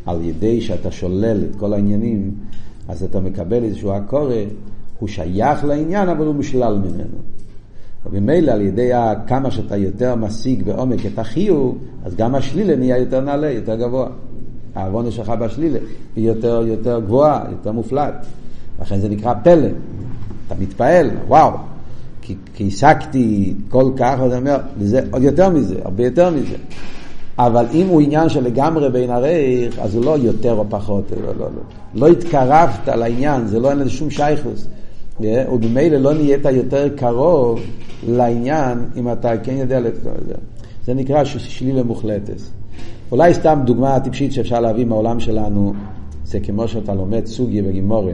[0.07, 2.35] על ידי שאתה שולל את כל העניינים,
[2.89, 4.35] אז אתה מקבל איזשהו הקורא,
[4.99, 7.19] הוא שייך לעניין, אבל הוא משלל ממנו.
[8.07, 8.91] וממילא על ידי
[9.27, 14.07] כמה שאתה יותר משיג בעומק את החיוב, אז גם השלילה נהיה יותר נעלה, יותר גבוה.
[14.75, 15.79] העוונה שלך בשלילה
[16.17, 18.27] היא יותר, יותר גבוהה, יותר מופלט.
[18.81, 19.69] לכן זה נקרא פלא.
[20.47, 21.51] אתה מתפעל, וואו,
[22.55, 26.57] כי השגתי כל כך, ואתה אומר, וזה עוד יותר מזה, הרבה יותר מזה.
[27.39, 31.33] אבל אם הוא עניין של לגמרי בין הרייך, אז הוא לא יותר או פחות, לא,
[31.39, 31.63] לא, לא.
[31.95, 34.67] לא התקרבת לעניין, זה לא אין לזה שום שייכוס.
[35.21, 37.61] ובמילא לא נהיית יותר קרוב
[38.09, 40.35] לעניין אם אתה כן יודע לתקוע את זה.
[40.87, 42.41] זה נקרא שלילה מוחלטת.
[43.13, 45.73] אולי סתם דוגמה טיפשית שאפשר להביא מהעולם שלנו,
[46.25, 48.13] זה כמו שאתה לומד סוגיה וגימורה.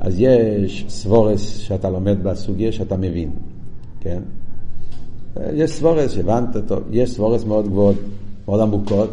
[0.00, 3.30] אז יש סבורס שאתה לומד בסוגיה שאתה מבין,
[4.00, 4.22] כן?
[5.52, 7.96] יש סבורס שהבנת טוב, יש סבורס מאוד גבוהות,
[8.48, 9.10] מאוד עמוקות,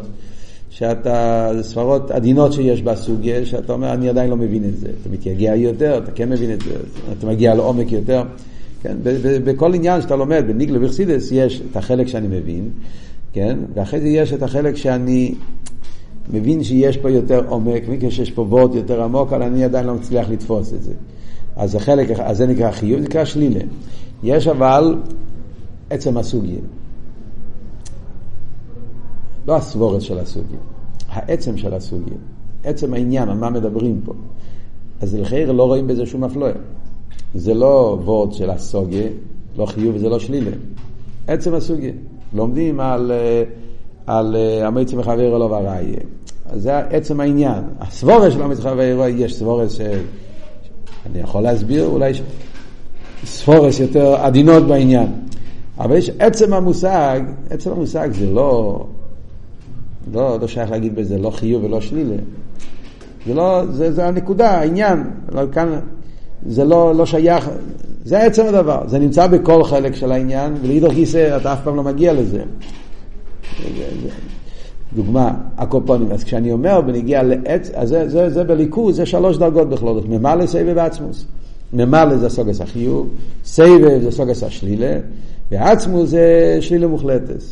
[0.69, 4.88] שאתה, זה סברות עדינות שיש בסוגיה, שאתה אומר, אני עדיין לא מבין את זה.
[5.01, 6.71] אתה מתייגע יותר, אתה כן מבין את זה,
[7.17, 8.23] אתה מגיע לעומק יותר.
[8.82, 8.97] כן?
[9.43, 12.69] בכל עניין שאתה לומד, בניגלה וחסידס, יש את החלק שאני מבין,
[13.34, 13.58] כן?
[13.73, 15.34] ואחרי זה יש את החלק שאני
[16.34, 19.95] מבין שיש פה יותר עומק, מכיוון שיש פה וורט יותר עמוק, אבל אני עדיין לא
[19.95, 20.93] מצליח לתפוס את זה.
[21.55, 23.60] אז זה חלק, אז זה נקרא חיוב, זה נקרא שלילה.
[24.23, 24.95] יש אבל
[25.89, 26.60] עצם הסוגיה.
[29.49, 30.59] לא הסבורת של הסוגיה,
[31.09, 32.17] העצם של הסוגיה.
[32.63, 34.13] עצם העניין, על מה מדברים פה.
[35.01, 36.51] אז לכאורה לא רואים בזה שום אפלואה.
[37.35, 39.07] זה לא וורד של הסוגיה,
[39.57, 40.51] לא חיוב וזה לא שלילה.
[41.27, 41.91] עצם הסוגיה.
[42.33, 43.43] לומדים על, אה,
[44.07, 45.99] על אה, המציא מחבר אלו וראיה.
[46.53, 47.63] זה עצם העניין.
[47.79, 49.81] הסבורה של המציא מחבר אלו, יש סבורה ש...
[51.05, 52.13] אני יכול להסביר אולי
[53.25, 55.07] ספורס יותר עדינות בעניין.
[55.79, 58.85] אבל יש עצם המושג, עצם המושג זה לא,
[60.13, 62.15] לא, לא שייך להגיד בזה, לא חיוב ולא שלילה.
[63.27, 65.03] זה לא, זה, זה הנקודה, העניין.
[65.31, 65.79] אבל כאן
[66.45, 67.49] זה לא, לא שייך,
[68.05, 68.81] זה עצם הדבר.
[68.88, 72.43] זה נמצא בכל חלק של העניין, ולאידוך גיסא אתה אף פעם לא מגיע לזה.
[74.95, 76.12] דוגמה, הקופונים.
[76.12, 80.09] אז כשאני אומר בנגיע לעץ, אז זה, זה, זה בליכוז, זה שלוש דרגות בכללות.
[80.09, 81.25] ממלא, סבב ועצמוס.
[81.73, 83.09] ממלא זה סוגס החיוב,
[83.45, 84.99] סבב זה סוגס השלילה,
[85.51, 87.43] ועצמוס זה שלילה מוחלטת.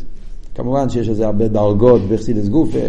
[0.57, 2.79] כמובן שיש לזה הרבה דרגות בחסידס גופה,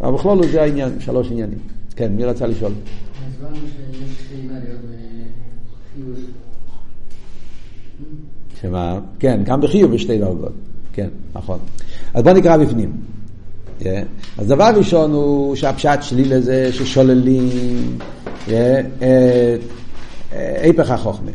[0.00, 1.58] אבל בכלול זה העניין, שלוש עניינים.
[1.96, 2.72] כן, מי רצה לשאול?
[8.60, 8.98] שמה?
[9.18, 10.52] כן, גם בחיוב יש שתי דרגות.
[10.92, 11.58] כן, נכון.
[12.14, 12.92] אז בוא נקרא בפנים.
[13.80, 13.84] Yeah.
[14.38, 17.48] אז דבר ראשון הוא שהפשט שלי לזה ששוללים
[18.46, 18.50] yeah,
[20.62, 21.30] היפך החוכמה.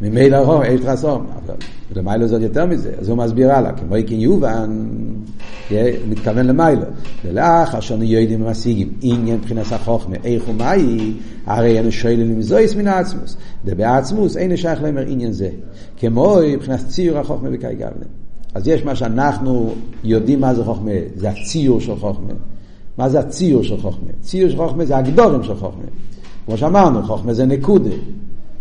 [0.00, 1.26] ממילא רום, רסום.
[1.46, 1.54] אבל
[1.96, 4.86] למיילו זאת יותר מזה, אז הוא מסביר הלאה, כמו איקין יובן,
[6.08, 6.82] מתכוון למיילו.
[7.24, 11.12] ולאחר שאנו יודעים ומשיגים עניין מבחינת החוכמה, איך ומאי,
[11.46, 13.36] הרי אנו שואלים אם זויס מן העצמוס.
[13.64, 15.50] ובעצמוס אין שייך לומר עניין זה.
[15.96, 18.06] כמו מבחינת ציור החוכמה וקאי גבנה.
[18.54, 22.32] אז יש מה שאנחנו יודעים מה זה חוכמה, זה הציור של חוכמה.
[22.98, 24.08] מה זה הציור של חוכמה?
[24.20, 25.82] ציור של חוכמה זה הגדורים של חוכמה.
[26.46, 27.90] כמו שאמרנו, חוכמה זה נקודה,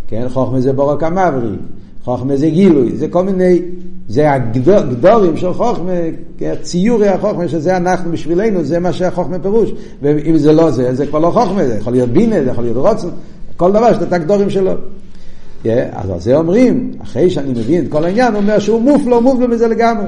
[0.08, 0.30] כן?
[0.30, 1.56] חוכמה זה בורק המברי,
[2.04, 3.62] חוכמה זה גילוי, זה כל מיני,
[4.08, 5.92] זה הגדורים של חוכמה,
[6.38, 6.54] כן?
[6.62, 9.72] ציורי החוכמה, שזה אנחנו בשבילנו, זה מה שהחוכמה פירוש.
[10.02, 12.78] ואם זה לא זה, זה כבר לא חוכמה, זה יכול להיות בינה, זה יכול להיות
[12.78, 13.08] רוצן,
[13.58, 14.72] כל דבר יש את הגדורים שלו.
[15.64, 19.22] Yeah, אז על זה אומרים, אחרי שאני מבין את כל העניין, הוא אומר שהוא מופלו,
[19.22, 20.06] מופלו מזה לגמרי.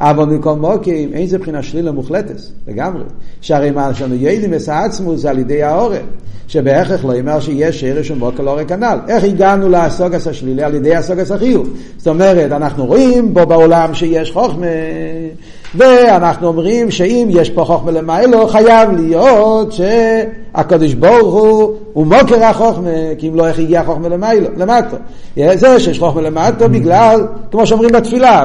[0.00, 2.36] אבל מכל מוקים אין זה מבחינה שלילה מוחלטת,
[2.68, 3.02] לגמרי.
[3.40, 6.02] שהרי מה שאנו יודעים את העצמוס זה על ידי העורף.
[6.48, 8.98] שבהכרח לא יאמר שיש שרש ומוקר לא רק כנ"ל.
[9.08, 10.62] איך הגענו לאסוגס השלילי?
[10.62, 11.68] על ידי אסוגס החיוב.
[11.96, 14.66] זאת אומרת, אנחנו רואים בו בעולם שיש חוכמה,
[15.76, 22.90] ואנחנו אומרים שאם יש פה חוכמה למיילו, חייב להיות שהקדוש ברוך הוא, הוא מוקר החוכמה,
[23.18, 24.96] כי אם לא, איך הגיע החוכמה למיילו, למטו.
[25.54, 28.44] זה שיש חוכמה למטו בגלל, כמו שאומרים בתפילה,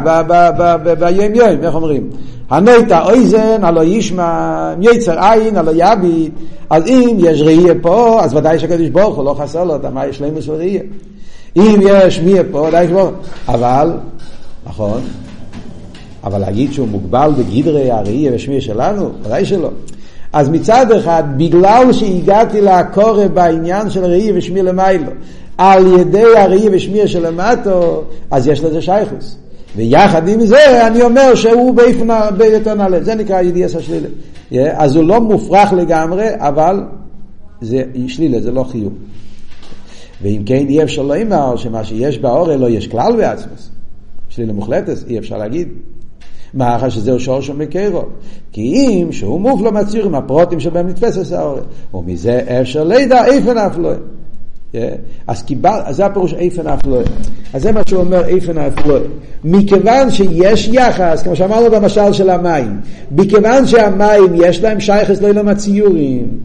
[1.00, 2.10] ביום יום, איך אומרים?
[2.50, 6.34] הנטע אויזן, הלא ישמע, יצר עין, הלא יביט.
[6.70, 10.08] אז אם יש ראייה פה, אז ודאי שהקדוש ברוך הוא לא חסר לו את מה
[10.08, 10.82] יש להם של ראייה.
[11.56, 13.10] אם יש מי פה, ודאי שברוך
[13.48, 13.92] אבל,
[14.68, 15.02] נכון,
[16.24, 19.70] אבל להגיד שהוא מוגבל בגדרי הראייה ושמי שלנו, ודאי שלא.
[20.34, 25.12] אז מצד אחד, בגלל שהגעתי לעקורת בעניין של ראייה ושמי למיילו,
[25.58, 29.36] על ידי הראייה ושמי שלמטו, אז יש לזה שייכוס.
[29.76, 31.76] ויחד עם זה אני אומר שהוא
[32.38, 34.08] באיפן נעלה, זה נקרא ידיעס השלילה.
[34.72, 36.84] אז הוא לא מופרך לגמרי, אבל
[37.62, 38.94] זה שלילה, זה לא חיוב.
[40.22, 43.70] ואם כן אי אפשר לא אמר שמה שיש באורל לא יש כלל בעצמוס.
[44.30, 45.68] שלילה מוחלטת, אי אפשר להגיד.
[46.54, 48.04] מאחר שזהו שור של מקרו.
[48.52, 51.62] כי אם שהוא מופלו מצהיר עם הפרוטים שבהם נתפס את האורל.
[51.94, 53.92] ומזה אפשר לידע איפן אף לא.
[55.28, 57.04] אז קיבל, אז זה הפירוש איפן אפלואה.
[57.54, 59.02] אז זה מה שהוא אומר איפן אפלואה.
[59.44, 62.80] מכיוון שיש יחס, כמו שאמרנו במשל של המים,
[63.12, 66.40] מכיוון שהמים יש להם שייכס לא ילם הציורים,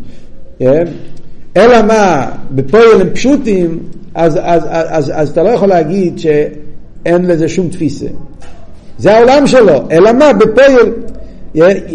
[1.57, 3.79] אלא מה, בפועל הם פשוטים,
[4.15, 8.07] אז, אז, אז, אז, אז אתה לא יכול להגיד שאין לזה שום תפיסה.
[8.99, 10.93] זה העולם שלו, אלא מה, בפועל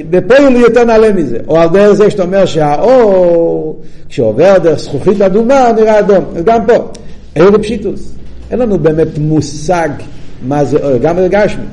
[0.09, 1.37] בפועל הוא יותר נעלה מזה.
[1.47, 6.25] או על דרך זה שאתה אומר שהאור, כשעובר דרך זכוכית אדומה, נראה אדום.
[6.45, 6.73] גם פה,
[7.35, 8.13] עיר פשיטוס.
[8.51, 9.89] אין לנו באמת מושג
[10.47, 11.63] מה זה אור, גם הרגשנו.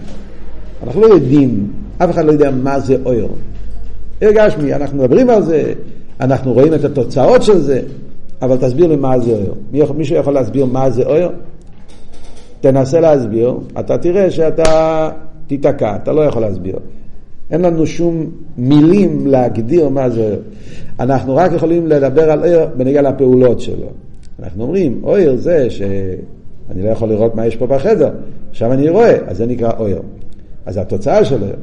[0.86, 3.36] אנחנו לא יודעים, אף אחד לא יודע מה זה אור.
[4.22, 5.72] הרגשמי, אנחנו מדברים על זה,
[6.20, 7.80] אנחנו רואים את התוצאות של זה,
[8.42, 9.94] אבל תסביר לי מה זה אור.
[9.96, 11.32] מישהו יכול להסביר מה זה אור?
[12.66, 15.10] תנסה להסביר, אתה תראה שאתה
[15.46, 16.78] תיתקע, אתה לא יכול להסביר.
[17.50, 18.26] אין לנו שום
[18.58, 20.36] מילים להגדיר מה זה.
[21.00, 23.86] אנחנו רק יכולים לדבר על אויר בנגיע לפעולות שלו.
[24.42, 28.10] אנחנו אומרים, אויר זה שאני לא יכול לראות מה יש פה בחדר,
[28.50, 30.02] עכשיו אני רואה, אז זה נקרא אויר.
[30.66, 31.56] אז התוצאה של אויר.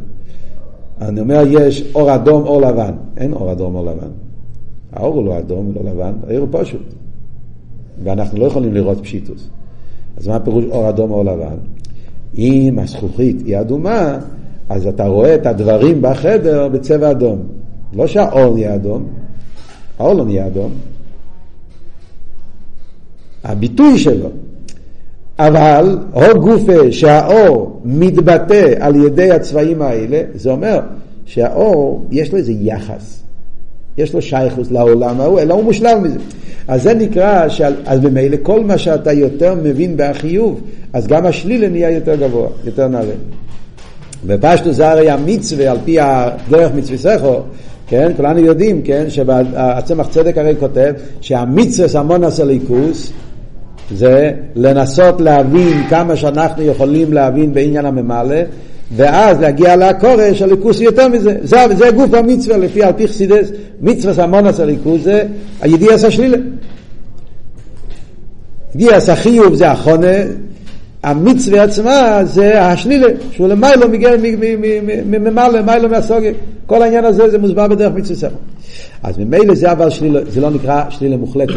[1.02, 2.94] אני אומר, יש אור אדום, אור לבן.
[3.18, 4.10] אין אור אדום, אור לבן.
[4.94, 6.94] האור הוא לא אדום, לא לבן, האור הוא פשוט.
[8.04, 9.50] ואנחנו לא יכולים לראות פשיטוס.
[10.18, 11.56] אז מה הפירוש אור אדום, אור לבן?
[12.38, 14.18] אם הזכוכית היא אדומה,
[14.70, 17.42] אז אתה רואה את הדברים בחדר בצבע אדום.
[17.94, 19.08] לא שהאור נהיה אדום,
[20.00, 20.72] האור לא נהיה אדום.
[23.44, 24.30] הביטוי שלו.
[25.40, 30.80] אבל הו גופה שהאור מתבטא על ידי הצבעים האלה, זה אומר
[31.26, 33.23] שהאור יש לו איזה יחס.
[33.98, 36.20] יש לו שייכוס לעולם ההוא, אלא הוא מושלם מזה.
[36.68, 40.62] אז זה נקרא, שעל, אז ממילא כל מה שאתה יותר מבין בהחיוב,
[40.94, 43.14] אז גם השלילה נהיה יותר גבוה, יותר נעלה.
[44.26, 47.40] בפשטו זה הרי המצווה על פי הדרך מצווה סכו,
[47.88, 53.14] כן, כולנו יודעים, כן, שהצמח צדק הרי כותב שהמצווה סמון הסליקוס
[53.92, 58.36] זה לנסות להבין כמה שאנחנו יכולים להבין בעניין הממלא
[58.96, 61.36] ואז להגיע לקורש, הליכוס יותר מזה.
[61.42, 65.24] זה, זה גוף המצווה לפי על פי חסידס, מצווה סמונס הליכוס זה
[65.62, 66.38] הידיעס השלילה.
[68.76, 70.18] ידיעס החיוב זה החונה,
[71.04, 73.88] המצווה עצמה זה השלילה, שהוא למיילו
[75.06, 76.32] ממעלה, למיילו מהסוגיה.
[76.66, 78.36] כל העניין הזה זה מוסבר בדרך מצווה ספר.
[79.04, 81.54] אז ממילא זה אבל שלילה, זה לא נקרא שלילה מוחלטת,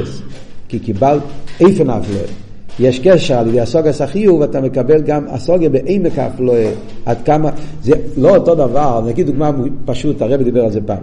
[0.68, 1.22] כי קיבלת
[1.60, 2.45] איפן אפלואה.
[2.80, 6.72] יש קשר על ידי הסוגס החיוב, אתה מקבל גם הסוגיה בעמק האפלואה,
[7.06, 7.50] עד כמה,
[7.82, 9.50] זה לא אותו דבר, נגיד דוגמה
[9.84, 10.98] פשוט, הרב דיבר על זה פעם.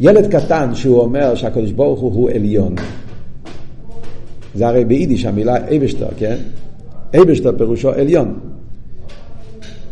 [0.00, 2.74] ילד קטן שהוא אומר שהקדוש ברוך הוא הוא עליון.
[4.54, 6.36] זה הרי ביידיש המילה אבשטר, כן?
[7.22, 8.34] אבשטר פירושו עליון.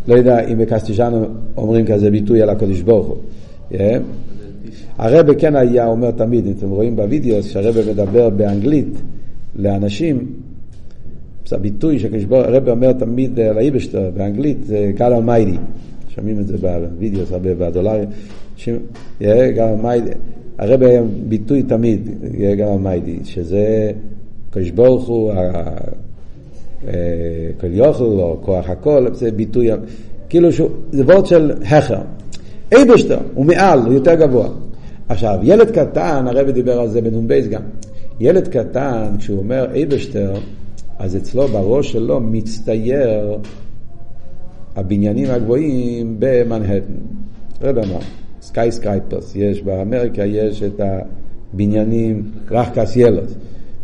[0.09, 3.17] לא יודע אם בקסטיג'אנו אומרים כזה ביטוי על הקדוש ברוך הוא.
[3.73, 3.77] Yeah.
[4.99, 8.95] הרב כן היה אומר תמיד, אם אתם רואים בווידאו, שהרב מדבר באנגלית
[9.57, 10.27] לאנשים,
[11.51, 15.59] זה הביטוי שהרב אומר תמיד על האיבשטר באנגלית, זה God Almighty.
[16.09, 18.09] שומעים את זה בווידאו, הרבה בדולרים.
[20.59, 22.09] הרב היה ביטוי תמיד,
[22.59, 23.91] גם המיידי, שזה
[24.51, 25.33] קדוש ברוך הוא,
[27.61, 29.69] כל יוכל או כוח הכל, זה ביטוי,
[30.29, 32.01] כאילו שהוא, זה וורד של הכר.
[32.73, 34.49] אייבשטר הוא מעל, הוא יותר גבוה.
[35.09, 37.63] עכשיו, ילד קטן, הרב דיבר על זה בנ"ב גם.
[38.21, 40.33] ילד קטן, כשהוא אומר אייבשטר,
[41.01, 43.39] אז אצלו בראש שלו מצטייר
[44.77, 46.93] הבניינים הגבוהים במנהטן.
[47.63, 47.99] רב אמר,
[48.43, 50.81] skyscrapers, יש באמריקה, יש את
[51.55, 53.35] הבניינים רחקס ילוס.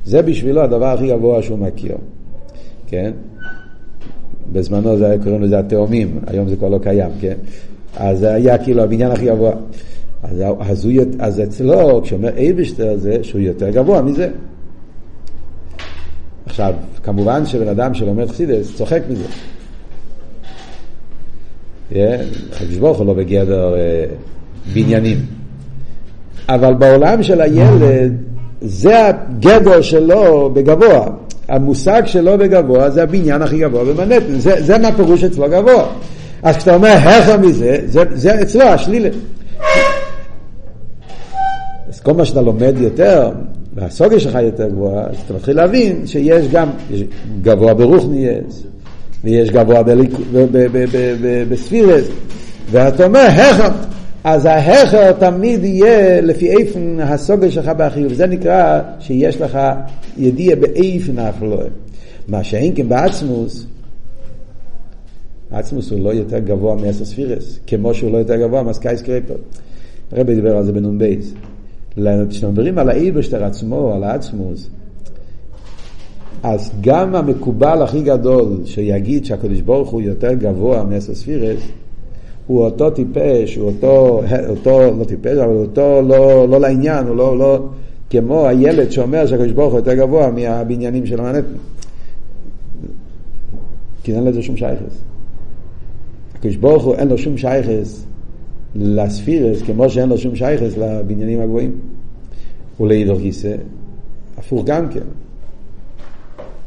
[0.05, 1.97] זה בשבילו הדבר הכי גבוה שהוא מכיר,
[2.87, 3.13] כן?
[4.53, 7.37] בזמנו זה היה קוראים לזה התאומים, היום זה כבר לא קיים, כן?
[7.97, 9.53] אז זה היה כאילו הבניין הכי גבוה.
[10.23, 14.29] אז, אז, הוא, אז אצלו, כשאומר אייבשטר זה שהוא יותר גבוה מזה.
[16.57, 19.25] עכשיו, כמובן שבן אדם שלומד חסידס צוחק מזה.
[22.53, 24.05] חדש ברוך הוא לא בגדר אה,
[24.75, 25.17] בניינים.
[26.49, 28.13] אבל בעולם של הילד,
[28.61, 31.07] זה הגדר שלו בגבוה.
[31.49, 34.39] המושג שלו בגבוה זה הבניין הכי גבוה במנהטן.
[34.39, 35.87] זה, זה מה פירוש אצלו גבוה.
[36.43, 39.09] אז כשאתה אומר הכר מזה, זה, זה אצלו השלילה.
[41.89, 43.31] אז כל מה שאתה לומד יותר,
[43.77, 47.03] והסוגיה שלך יותר גבוהה, אז אתה מתחיל להבין שיש גם, יש
[47.43, 48.63] גבוה ברוכניאס,
[49.25, 49.83] ויש גבוה
[51.51, 52.05] בספירס,
[52.71, 53.69] ואתה אומר, הכר,
[54.25, 58.13] אז ההכר תמיד יהיה לפי איפן הסוגיה שלך באחיוב.
[58.13, 59.59] זה נקרא שיש לך
[60.17, 61.67] ידיע באיפן האפלואה.
[62.29, 63.67] מה שאין כן בעצמוס,
[65.51, 69.37] עצמוס הוא לא יותר גבוה מעשר ספירס, כמו שהוא לא יותר גבוה מה skyscraper.
[70.13, 71.15] הרבי דיבר על זה בנ"ב.
[72.29, 74.71] כשמדברים על האיברשטר עצמו, על העצמוס,
[76.43, 81.61] אז גם המקובל הכי גדול שיגיד שהקדוש ברוך הוא יותר גבוה מעשר ספירס,
[82.47, 87.39] הוא אותו טיפש, הוא אותו, אותו לא טיפש, אבל אותו לא, לא לעניין, הוא לא,
[87.39, 87.69] לא
[88.11, 91.47] כמו הילד שאומר שהקדוש ברוך הוא יותר גבוה מהבניינים של המנהטן.
[94.03, 95.01] כי אין לזה שום שייכס.
[96.35, 98.07] הקדוש ברוך הוא אין לו שום שייכס
[98.79, 101.73] לספירס, כמו שאין לו שום שייכס לבניינים הגבוהים.
[102.81, 103.55] ולעידור כיסא,
[104.39, 105.01] הפוך גם כן.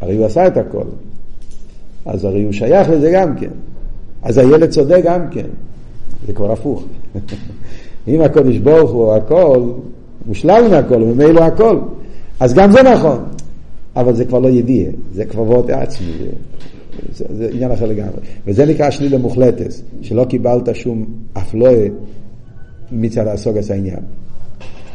[0.02, 0.84] הרי הוא עשה את הכל.
[2.06, 3.50] אז הרי הוא שייך לזה גם כן.
[4.22, 5.46] אז הילד צודק גם כן.
[6.28, 6.84] זה כבר הפוך.
[8.08, 9.72] אם הקודש ברוך הוא הכל,
[10.26, 11.80] מושלם מהכל, וממילא הכל.
[12.40, 13.24] אז גם זה נכון.
[13.96, 16.12] אבל זה כבר לא ידיע, זה כבר וורט עצמי.
[17.14, 18.20] זה, זה עניין אחר לגמרי.
[18.48, 21.88] וזה נקרא שלילה מוחלטת, שלא קיבלת שום אפלואה
[22.92, 24.00] מצד הסוגס העניין.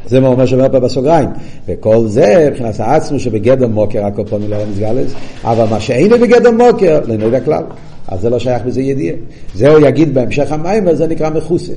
[0.06, 1.28] זה מה אומר שאומר פה בסוגריים.
[1.68, 5.12] וכל זה, מבחינת העצמו שבגדר מוקר הקופונים לא נסגלס,
[5.44, 7.62] אבל מה שאינו בגדר מוקר, לא נדע כלל.
[8.08, 9.16] אז זה לא שייך בזה ידיעה.
[9.54, 11.72] זה הוא יגיד בהמשך המים, וזה נקרא מכוסה.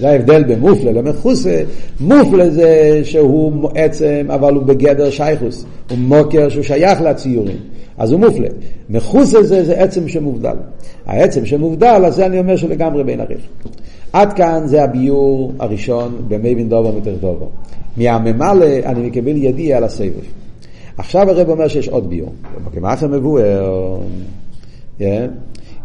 [0.00, 1.62] זה ההבדל בין מופלה למכוסה.
[2.00, 5.64] מופלה זה שהוא עצם, אבל הוא בגדר שייכוס.
[5.90, 7.56] הוא מוקר שהוא שייך לציורים.
[7.98, 8.48] אז הוא מופלה.
[8.90, 10.56] מכוסה זה, זה עצם שמובדל.
[11.06, 13.40] העצם שמובדל, אז זה אני אומר שלגמרי בין עריך.
[14.12, 17.48] עד כאן זה הביור הראשון במי בן דובו מתך דובו.
[17.96, 20.12] מהממלא אני מקבל ידיע על הסבב.
[20.98, 22.32] עכשיו הרב אומר שיש עוד ביור.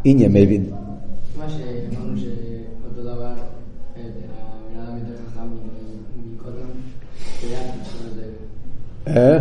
[0.06, 0.64] עניין מי בן...
[1.38, 3.34] מה שאמרנו שאותו דבר,
[3.96, 5.48] המנהל יותר חכם
[6.34, 6.70] מקודם,
[9.08, 9.40] אה?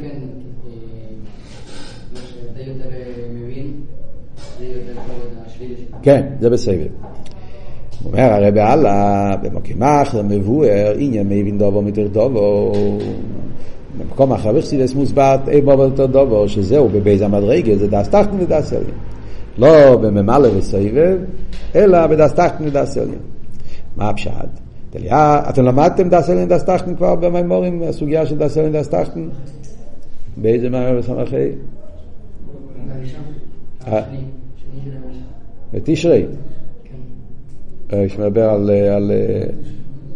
[0.00, 0.18] כן,
[6.02, 6.86] כן, זה בסבב.
[8.04, 12.72] אומר הרב הלאה, במקימח מבואר, עניין מבין דובו מתר דובו.
[13.98, 18.72] במקום אחר בחסידס מוסברת אי בובו יותר דובו, שזהו בבייז המדרגה, זה דס תחתן ודס
[18.72, 18.94] עליין.
[19.58, 21.18] לא בממלא וסבב,
[21.74, 23.18] אלא בדס תחתן ודס עליין.
[23.96, 24.48] מה הפשט?
[25.48, 29.28] אתם למדתם דס עליין דס תחתן כבר במימורים, הסוגיה של דס עליין דס תחתן?
[30.36, 31.48] באיזה מערב סמכי?
[35.72, 36.26] בתשרי.
[37.92, 39.12] יש מדבר על, על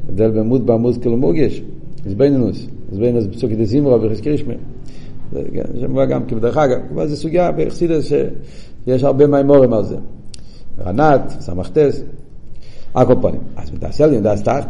[0.09, 1.63] הבדל בין מודבא מוזקל ומורגש,
[2.07, 4.55] זבנינוס, זבנינוס בפסוקי דזימרה וחזקירישמי.
[5.81, 9.97] זה מובא גם כבדרך אגב, אבל זו סוגיה בחסידס שיש הרבה מימורים על זה.
[10.81, 12.03] רנת, סמכתס,
[12.95, 13.41] הקופונים.
[13.57, 14.65] אז מתעשה לי נדע סתח,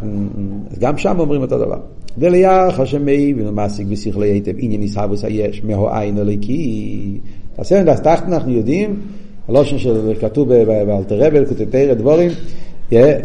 [0.71, 1.79] אז גם שם אומרים אותו דבר.
[2.17, 7.19] דליח השם מי ומעסיק בשכלי היטב עניין ישהבוס היש מהו עין אליקי.
[7.55, 8.99] תעשה לי סתח, אנחנו יודעים,
[9.47, 12.31] הלושן שכתוב באלתרבל, כותבי דבורים,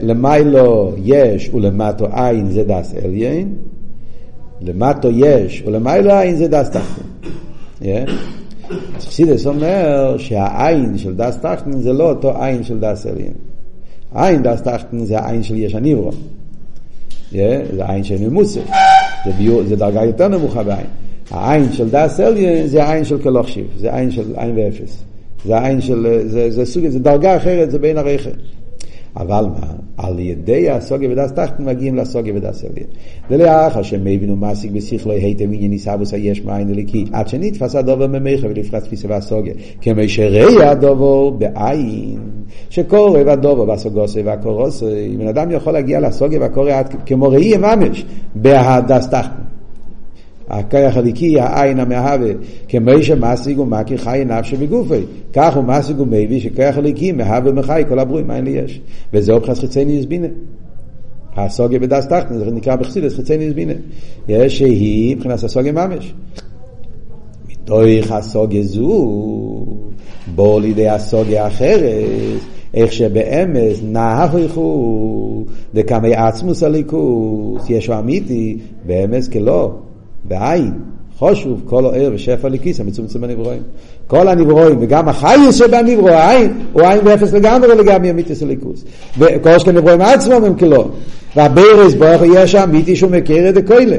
[0.02, 3.54] למיילו יש ולמטו עין זה דס עליין,
[4.60, 7.06] למטו יש ולמיילו עין זה דס תחתון.
[8.96, 13.32] אז חסידס אומר שהעין של דס טחטן זה לא אותו עין של דס אליין.
[14.14, 16.10] עין דס טחטן זה העין של יש הניברו.
[17.32, 18.60] זה העין של ממוסר.
[19.24, 20.86] זה, ביור, זה דרגה יותר נמוכה בעין.
[21.30, 25.07] העין של דס אליין זה העין של כלוכשיב, זה עין של עין ואפס.
[25.44, 28.30] זה העין של, זה, זה סוג, זה דרגה אחרת, זה בין הרייכר.
[29.16, 29.66] אבל מה?
[29.96, 32.86] על ידי הסוגיה ודס תחתן מגיעים לסוגיה ודס עליין.
[33.30, 38.40] ולאחר שהם הבינו מעסיק בשכלו היטב עניין עיסאוויס היש מאין אליקי, עד שנתפס הדובר ממך
[38.42, 39.54] ולפרץ תפיסה והסוגיה.
[39.80, 42.18] כמו שראי הדובר בעין,
[42.70, 46.72] שקורא והדובר והסוגוסי והקורוסי, בן אדם יכול להגיע לסוגיה והקורא
[47.06, 49.47] כמו ראי ממש, בהדס תחתן.
[50.50, 52.30] הכיח הליקי, העין המהווה,
[52.68, 55.00] כמו שמשיג ומכיר חי נפשי בגופי.
[55.32, 58.80] כך הוא משיג ומביא שכיח הליקי מהווה מחי כל הברואים, אין לי יש.
[59.12, 60.28] וזה אופחס חיצייני יזבינה.
[61.36, 63.72] הסוגיה בדס תחתן, זה נקרא בחסידס חיצייני יזבינה.
[64.28, 66.14] יש שהיא מבחינת הסוגיה ממש.
[67.48, 69.66] מתוך הסוגיה זו,
[70.34, 72.04] בוא לידי הסוגיה אחרת.
[72.74, 75.44] איך שבאמס נהפכו
[75.74, 79.87] דקמי עצמוס הליכוס, ישו אמיתי, באמס כלא.
[80.24, 80.72] בעין,
[81.18, 83.62] חושוב, כל הער ושפע לכיס, המצומצם בנברואים.
[84.06, 88.84] כל הנברואים, וגם החייס שבנברוא, העין, הוא עין ואפס לגמרי לגמרי אמיתיס הליכוס.
[89.18, 90.88] וכל שכן נברואים עצמם הם כלא.
[91.36, 93.96] והברז ברוך יש אמיתי שהוא מכיר את הכוילה.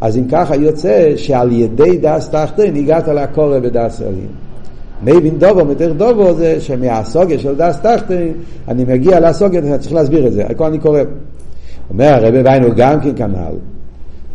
[0.00, 4.28] אז אם ככה יוצא שעל ידי דס תחתן הגעת לקורא בדס עלים.
[5.02, 8.28] מייבין דובו, מתך דובו זה שמהסוגיה של דס תחתן
[8.68, 11.00] אני מגיע לסוגיה, צריך להסביר את זה, הכל אני קורא.
[11.90, 13.75] אומר הרבי ויינו גם כן כנ"ל.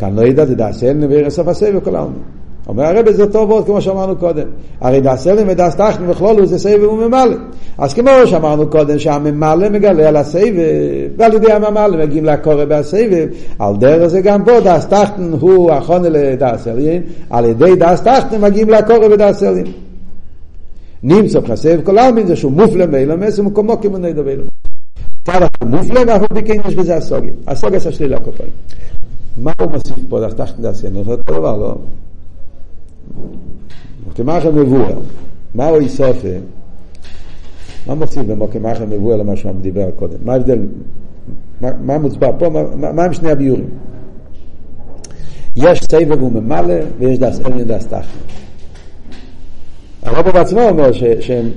[0.02, 2.22] כאן לא ידעתי דעשן וירסוף הסבב כל העלמין.
[2.68, 4.48] אומר הרב זה טוב מאוד כמו שאמרנו קודם.
[4.82, 7.36] הרי דעשן ודעס תחתן וכלולו זה סבב וממלא.
[7.78, 10.54] אז כמו שאמרנו קודם שהממלא מגלה על הסבב,
[11.18, 13.28] ועל ידי הממלא מגיעים לקורא בהסבב,
[13.60, 18.42] על דרך זה גם פה דעס תחתן הוא החונה לדעס עליין, על ידי דעס תחתן
[18.42, 19.66] מגיעים לקורא בדעס עליין.
[21.04, 24.52] נמצא חסב כל העלמין זה שהוא מופלא באילומס ומקומו כמו נדע באילומס.
[25.26, 27.32] צד מופלא ואף על פי כן יש בזה הסוגיה.
[27.48, 28.48] הסוגיה זה השלילה פעם.
[29.38, 30.28] מה הוא מוסיף פה?
[30.28, 31.76] דחתך דעשיין, זה אותו דבר, לא?
[34.08, 35.00] מוקמחם מבואר,
[35.56, 36.28] מה הוא איסופה?
[37.88, 40.18] מה מוסיף במוקמחם מבואר למה שהוא דיבר קודם?
[40.26, 40.60] מה ההבדל?
[41.62, 42.50] מה מוצבע פה?
[42.76, 43.70] מה הם שני הביורים?
[45.56, 48.08] יש סבב וממלא ויש דס אין דס תחת.
[50.04, 50.92] הרב בעצמו אומר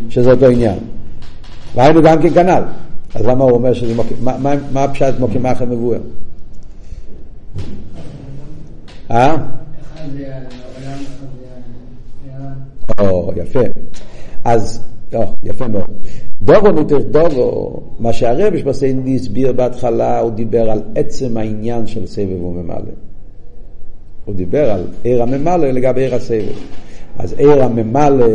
[0.08, 0.78] שזה אותו עניין.
[1.74, 2.62] והיינו גם כן כנ"ל.
[3.14, 4.06] אז למה הוא אומר שזה מוק...
[4.20, 5.98] מה, מה, מה הפשט מוקמחם מבואר?
[9.10, 9.36] אה?
[12.98, 13.60] או, יפה.
[14.44, 15.90] אז, או, יפה מאוד.
[16.42, 22.42] דובו מתוך דובו, מה שהרב שבסנדי הסביר בהתחלה, הוא דיבר על עצם העניין של סבב
[22.42, 22.92] וממלא.
[24.24, 26.56] הוא דיבר על עיר הממלא לגבי עיר הסבב.
[27.18, 28.26] אז עיר הממלא,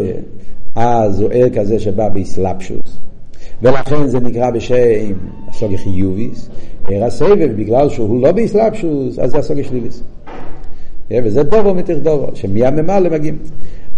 [0.76, 2.99] אז הוא עיר כזה שבא באסלאפשוס.
[3.61, 5.13] ולכן זה נקרא בשם
[5.47, 6.49] הסוגי חיוביס.
[6.88, 10.03] עיר הסבב, בגלל שהוא לא באסלאפשוס, אז זה הסוגי שליליס.
[11.12, 13.38] וזה דובו מתוך דובו, שמהממלא מגיעים.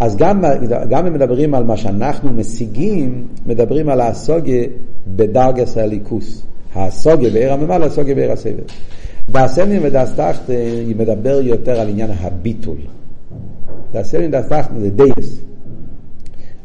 [0.00, 0.44] אז גם,
[0.90, 4.64] גם אם מדברים על מה שאנחנו משיגים, מדברים על הסוגיה
[5.06, 6.42] בדרגס הליכוס.
[6.74, 8.64] הסוגיה בעיר הממלא, הסוגיה בעיר הסבב.
[9.30, 10.52] דאסנים ודאסתחתן,
[10.86, 12.76] היא מדבר יותר על עניין הביטול.
[13.92, 15.40] דאסנים ודאסתחתן זה דייס.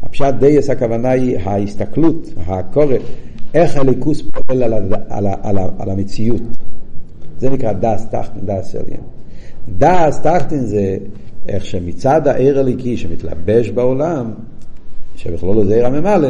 [0.04, 2.96] הפשט דייס הכוונה היא ההסתכלות, הקורא,
[3.54, 6.42] איך הליכוס פועל על, על, על, על, המציאות.
[7.40, 8.40] זה נקרא דאס תחתן,
[9.70, 10.98] דאס תחתן זה
[11.48, 14.32] איך שמצד העיר הליקי שמתלבש בעולם,
[15.16, 16.30] שבכלול זה עיר הממלא,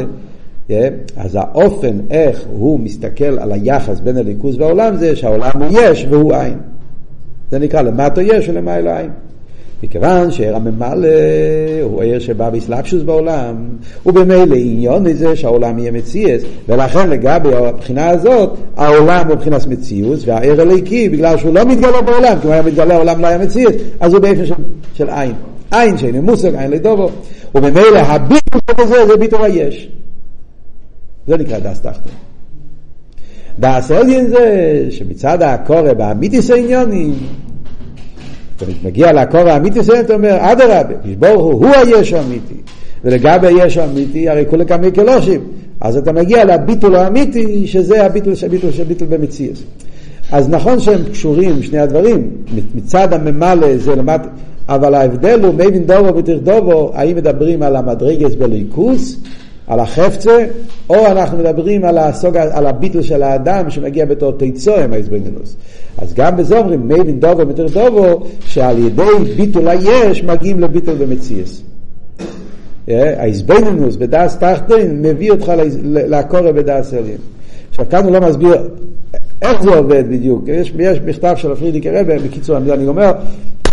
[1.16, 6.34] אז האופן איך הוא מסתכל על היחס בין הליכוז והעולם זה שהעולם הוא יש והוא
[6.34, 6.58] אין.
[7.50, 9.10] זה נקרא למטה יש ולמעלה אין.
[9.82, 11.08] מכיוון שעיר הממלא
[11.82, 13.68] הוא עיר שבא באסלאפשוס בעולם,
[14.06, 20.60] ובמילא עניון לזה שהעולם יהיה מציאס, ולכן לגבי הבחינה הזאת, העולם הוא מבחינת מציאוס, והעיר
[20.60, 24.14] הליקי, בגלל שהוא לא מתגלה בעולם, כי הוא היה מתגלה העולם לא היה מציאס, אז
[24.14, 24.54] הוא באופן של,
[24.94, 25.32] של עין.
[25.70, 27.10] עין שאין מושג, עין לדובו,
[27.54, 29.90] ובמילא הביטול הזה זה ביטול היש.
[31.26, 32.12] זה נקרא דס תחתון.
[33.58, 37.14] דס עליין זה שמצד הקורא באמיתיס העניונים,
[38.62, 42.54] אתה מגיע לקור האמיתי שלהם, אתה אומר, אדרבה, ברוך הוא, הוא היש האמיתי.
[43.04, 45.40] ולגבי היש האמיתי, הרי כולי כמי כלושים.
[45.80, 49.62] אז אתה מגיע לביטול האמיתי, שזה הביטול של ביטול של ביטול במציאס.
[50.32, 52.30] אז נכון שהם קשורים, שני הדברים,
[52.74, 54.20] מצד הממלא זה למד,
[54.68, 59.20] אבל ההבדל הוא מבין דובו ותרדובו, האם מדברים על המדרגס בליכוס,
[59.68, 60.46] על החפצה,
[60.90, 65.56] או אנחנו מדברים על, הסוג, על הביטל של האדם שמגיע בתור תיצוהם ההזבנינוס.
[65.98, 71.62] אז גם בזה אומרים מייבין דובו מתר דובו, שעל ידי ביטול היש מגיעים לביטול במציאס.
[72.88, 75.52] ההזבנינוס בדס תחתין מביא אותך
[75.84, 77.18] לקורא בדס עליין.
[77.70, 78.68] עכשיו כאן הוא לא מסביר
[79.42, 80.44] איך זה עובד בדיוק.
[80.46, 83.12] יש, יש מכתב של הפרידיקי רבה, בקיצור אני אומר,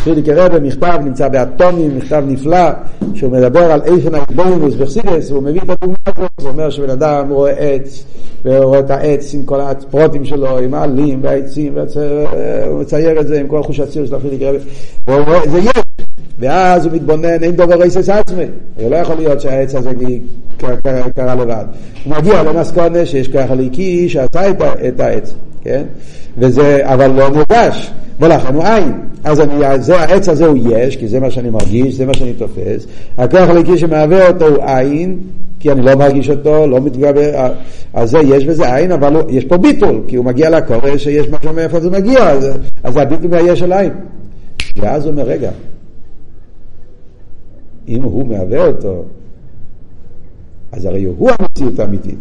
[0.05, 2.69] פרידיקי רבה מכתב נמצא באטומים, מכתב נפלא,
[3.13, 7.29] שהוא מדבר על איפן ההתבונינוס וחסידס, הוא מביא את הדוגמה הזאת, הוא אומר שבן אדם
[7.29, 8.03] רואה עץ,
[8.45, 13.39] והוא רואה את העץ עם כל הפרוטים שלו, עם העלים והעצים, והוא מצייר את זה
[13.39, 14.57] עם כל חוש הציר של הפרידיקי רבה,
[15.07, 15.84] והוא רואה, זה יש.
[16.39, 18.45] ואז הוא מתבונן, אין דובר רייסס עצמי.
[18.79, 19.91] זה לא יכול להיות שהעץ הזה
[21.15, 21.65] קרה לבד.
[22.05, 24.49] הוא מגיע למסקונה שיש ככה ליקי שעשה
[24.87, 25.83] את העץ, כן?
[26.37, 28.91] וזה, אבל לא מורגש, ולכן הוא עין.
[29.23, 32.33] אז אני, זה, העץ הזה הוא יש, כי זה מה שאני מרגיש, זה מה שאני
[32.33, 32.85] תופס.
[33.17, 35.19] הכוח הליקי שמהווה אותו הוא עין,
[35.59, 37.51] כי אני לא מרגיש אותו, לא מתגבר,
[37.93, 41.27] אז זה יש בזה עין, אבל הוא, יש פה ביטול, כי הוא מגיע לקורא שיש
[41.29, 42.49] משהו מאיפה זה מגיע, אז,
[42.83, 43.91] אז הביטול מהיש של עין.
[44.77, 45.49] ואז הוא אומר, רגע,
[47.87, 49.03] אם הוא מהווה אותו,
[50.71, 52.19] אז הרי הוא המציאות האמיתית.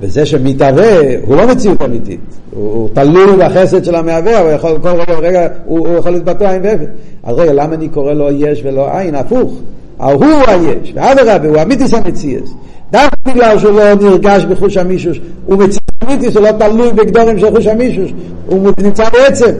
[0.00, 4.88] וזה שמתהווה הוא לא מציאות אמיתית, הוא, הוא תלוי בחסד של המהווה, אבל יכול, כל
[4.88, 6.86] רגע ורגע הוא, הוא יכול להתבטא עין ואפס.
[7.22, 9.14] אז רגע, למה אני קורא לו יש ולא עין?
[9.14, 9.60] הפוך.
[9.98, 12.50] ההוא הוא היש, ואדרבה, הוא אמיתיס המציאס.
[12.90, 17.50] דווקא בגלל שהוא לא נרגש בחוש המישוש, הוא מציאות אמיתיס, הוא לא תלוי בגדורים של
[17.50, 18.14] חוש המישוש,
[18.46, 19.50] הוא נמצא בעצם.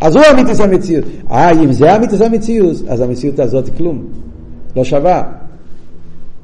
[0.00, 1.04] אז הוא אמיתיס המציאות.
[1.30, 4.04] אה, אם זה אמיתיס המציאות, אז המציאות הזאת כלום,
[4.76, 5.22] לא שווה.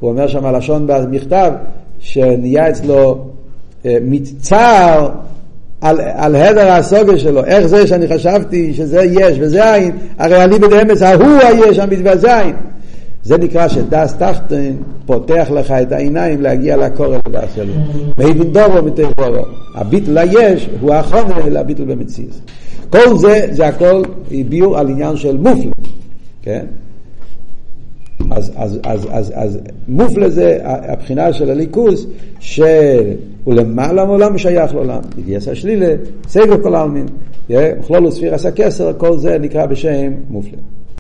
[0.01, 1.53] הוא אומר שם לשון במכתב,
[1.99, 3.25] שנהיה אצלו
[3.87, 5.09] אה, מצער
[5.81, 10.59] על, על הדר הסוגר שלו, איך זה שאני חשבתי שזה יש וזה אין, הרי אני
[10.59, 12.57] בדאמץ ההוא היש המתווה זה אין.
[13.23, 14.73] זה נקרא שדס תחתן
[15.07, 17.73] פותח לך את העיניים להגיע לקורא לדס שלו.
[18.19, 19.45] מבין דובו מתוך דובו.
[19.75, 22.41] הביטל היש הוא האחרון לביטל במציאות.
[22.91, 25.73] כל זה, זה הכל הביאו על עניין של מופלה,
[26.43, 26.67] כן?
[28.31, 29.59] אז, אז, אז, אז, אז
[29.89, 32.07] מופלה זה הבחינה של הליכוס
[32.41, 35.01] שהוא למעלה מעולם שייך לעולם.
[35.19, 35.95] ידיעס השלילה,
[36.29, 37.07] סגר כל העלמין,
[37.51, 40.59] מכלול וספיר עשה כסר, כל זה נקרא בשם מופלה.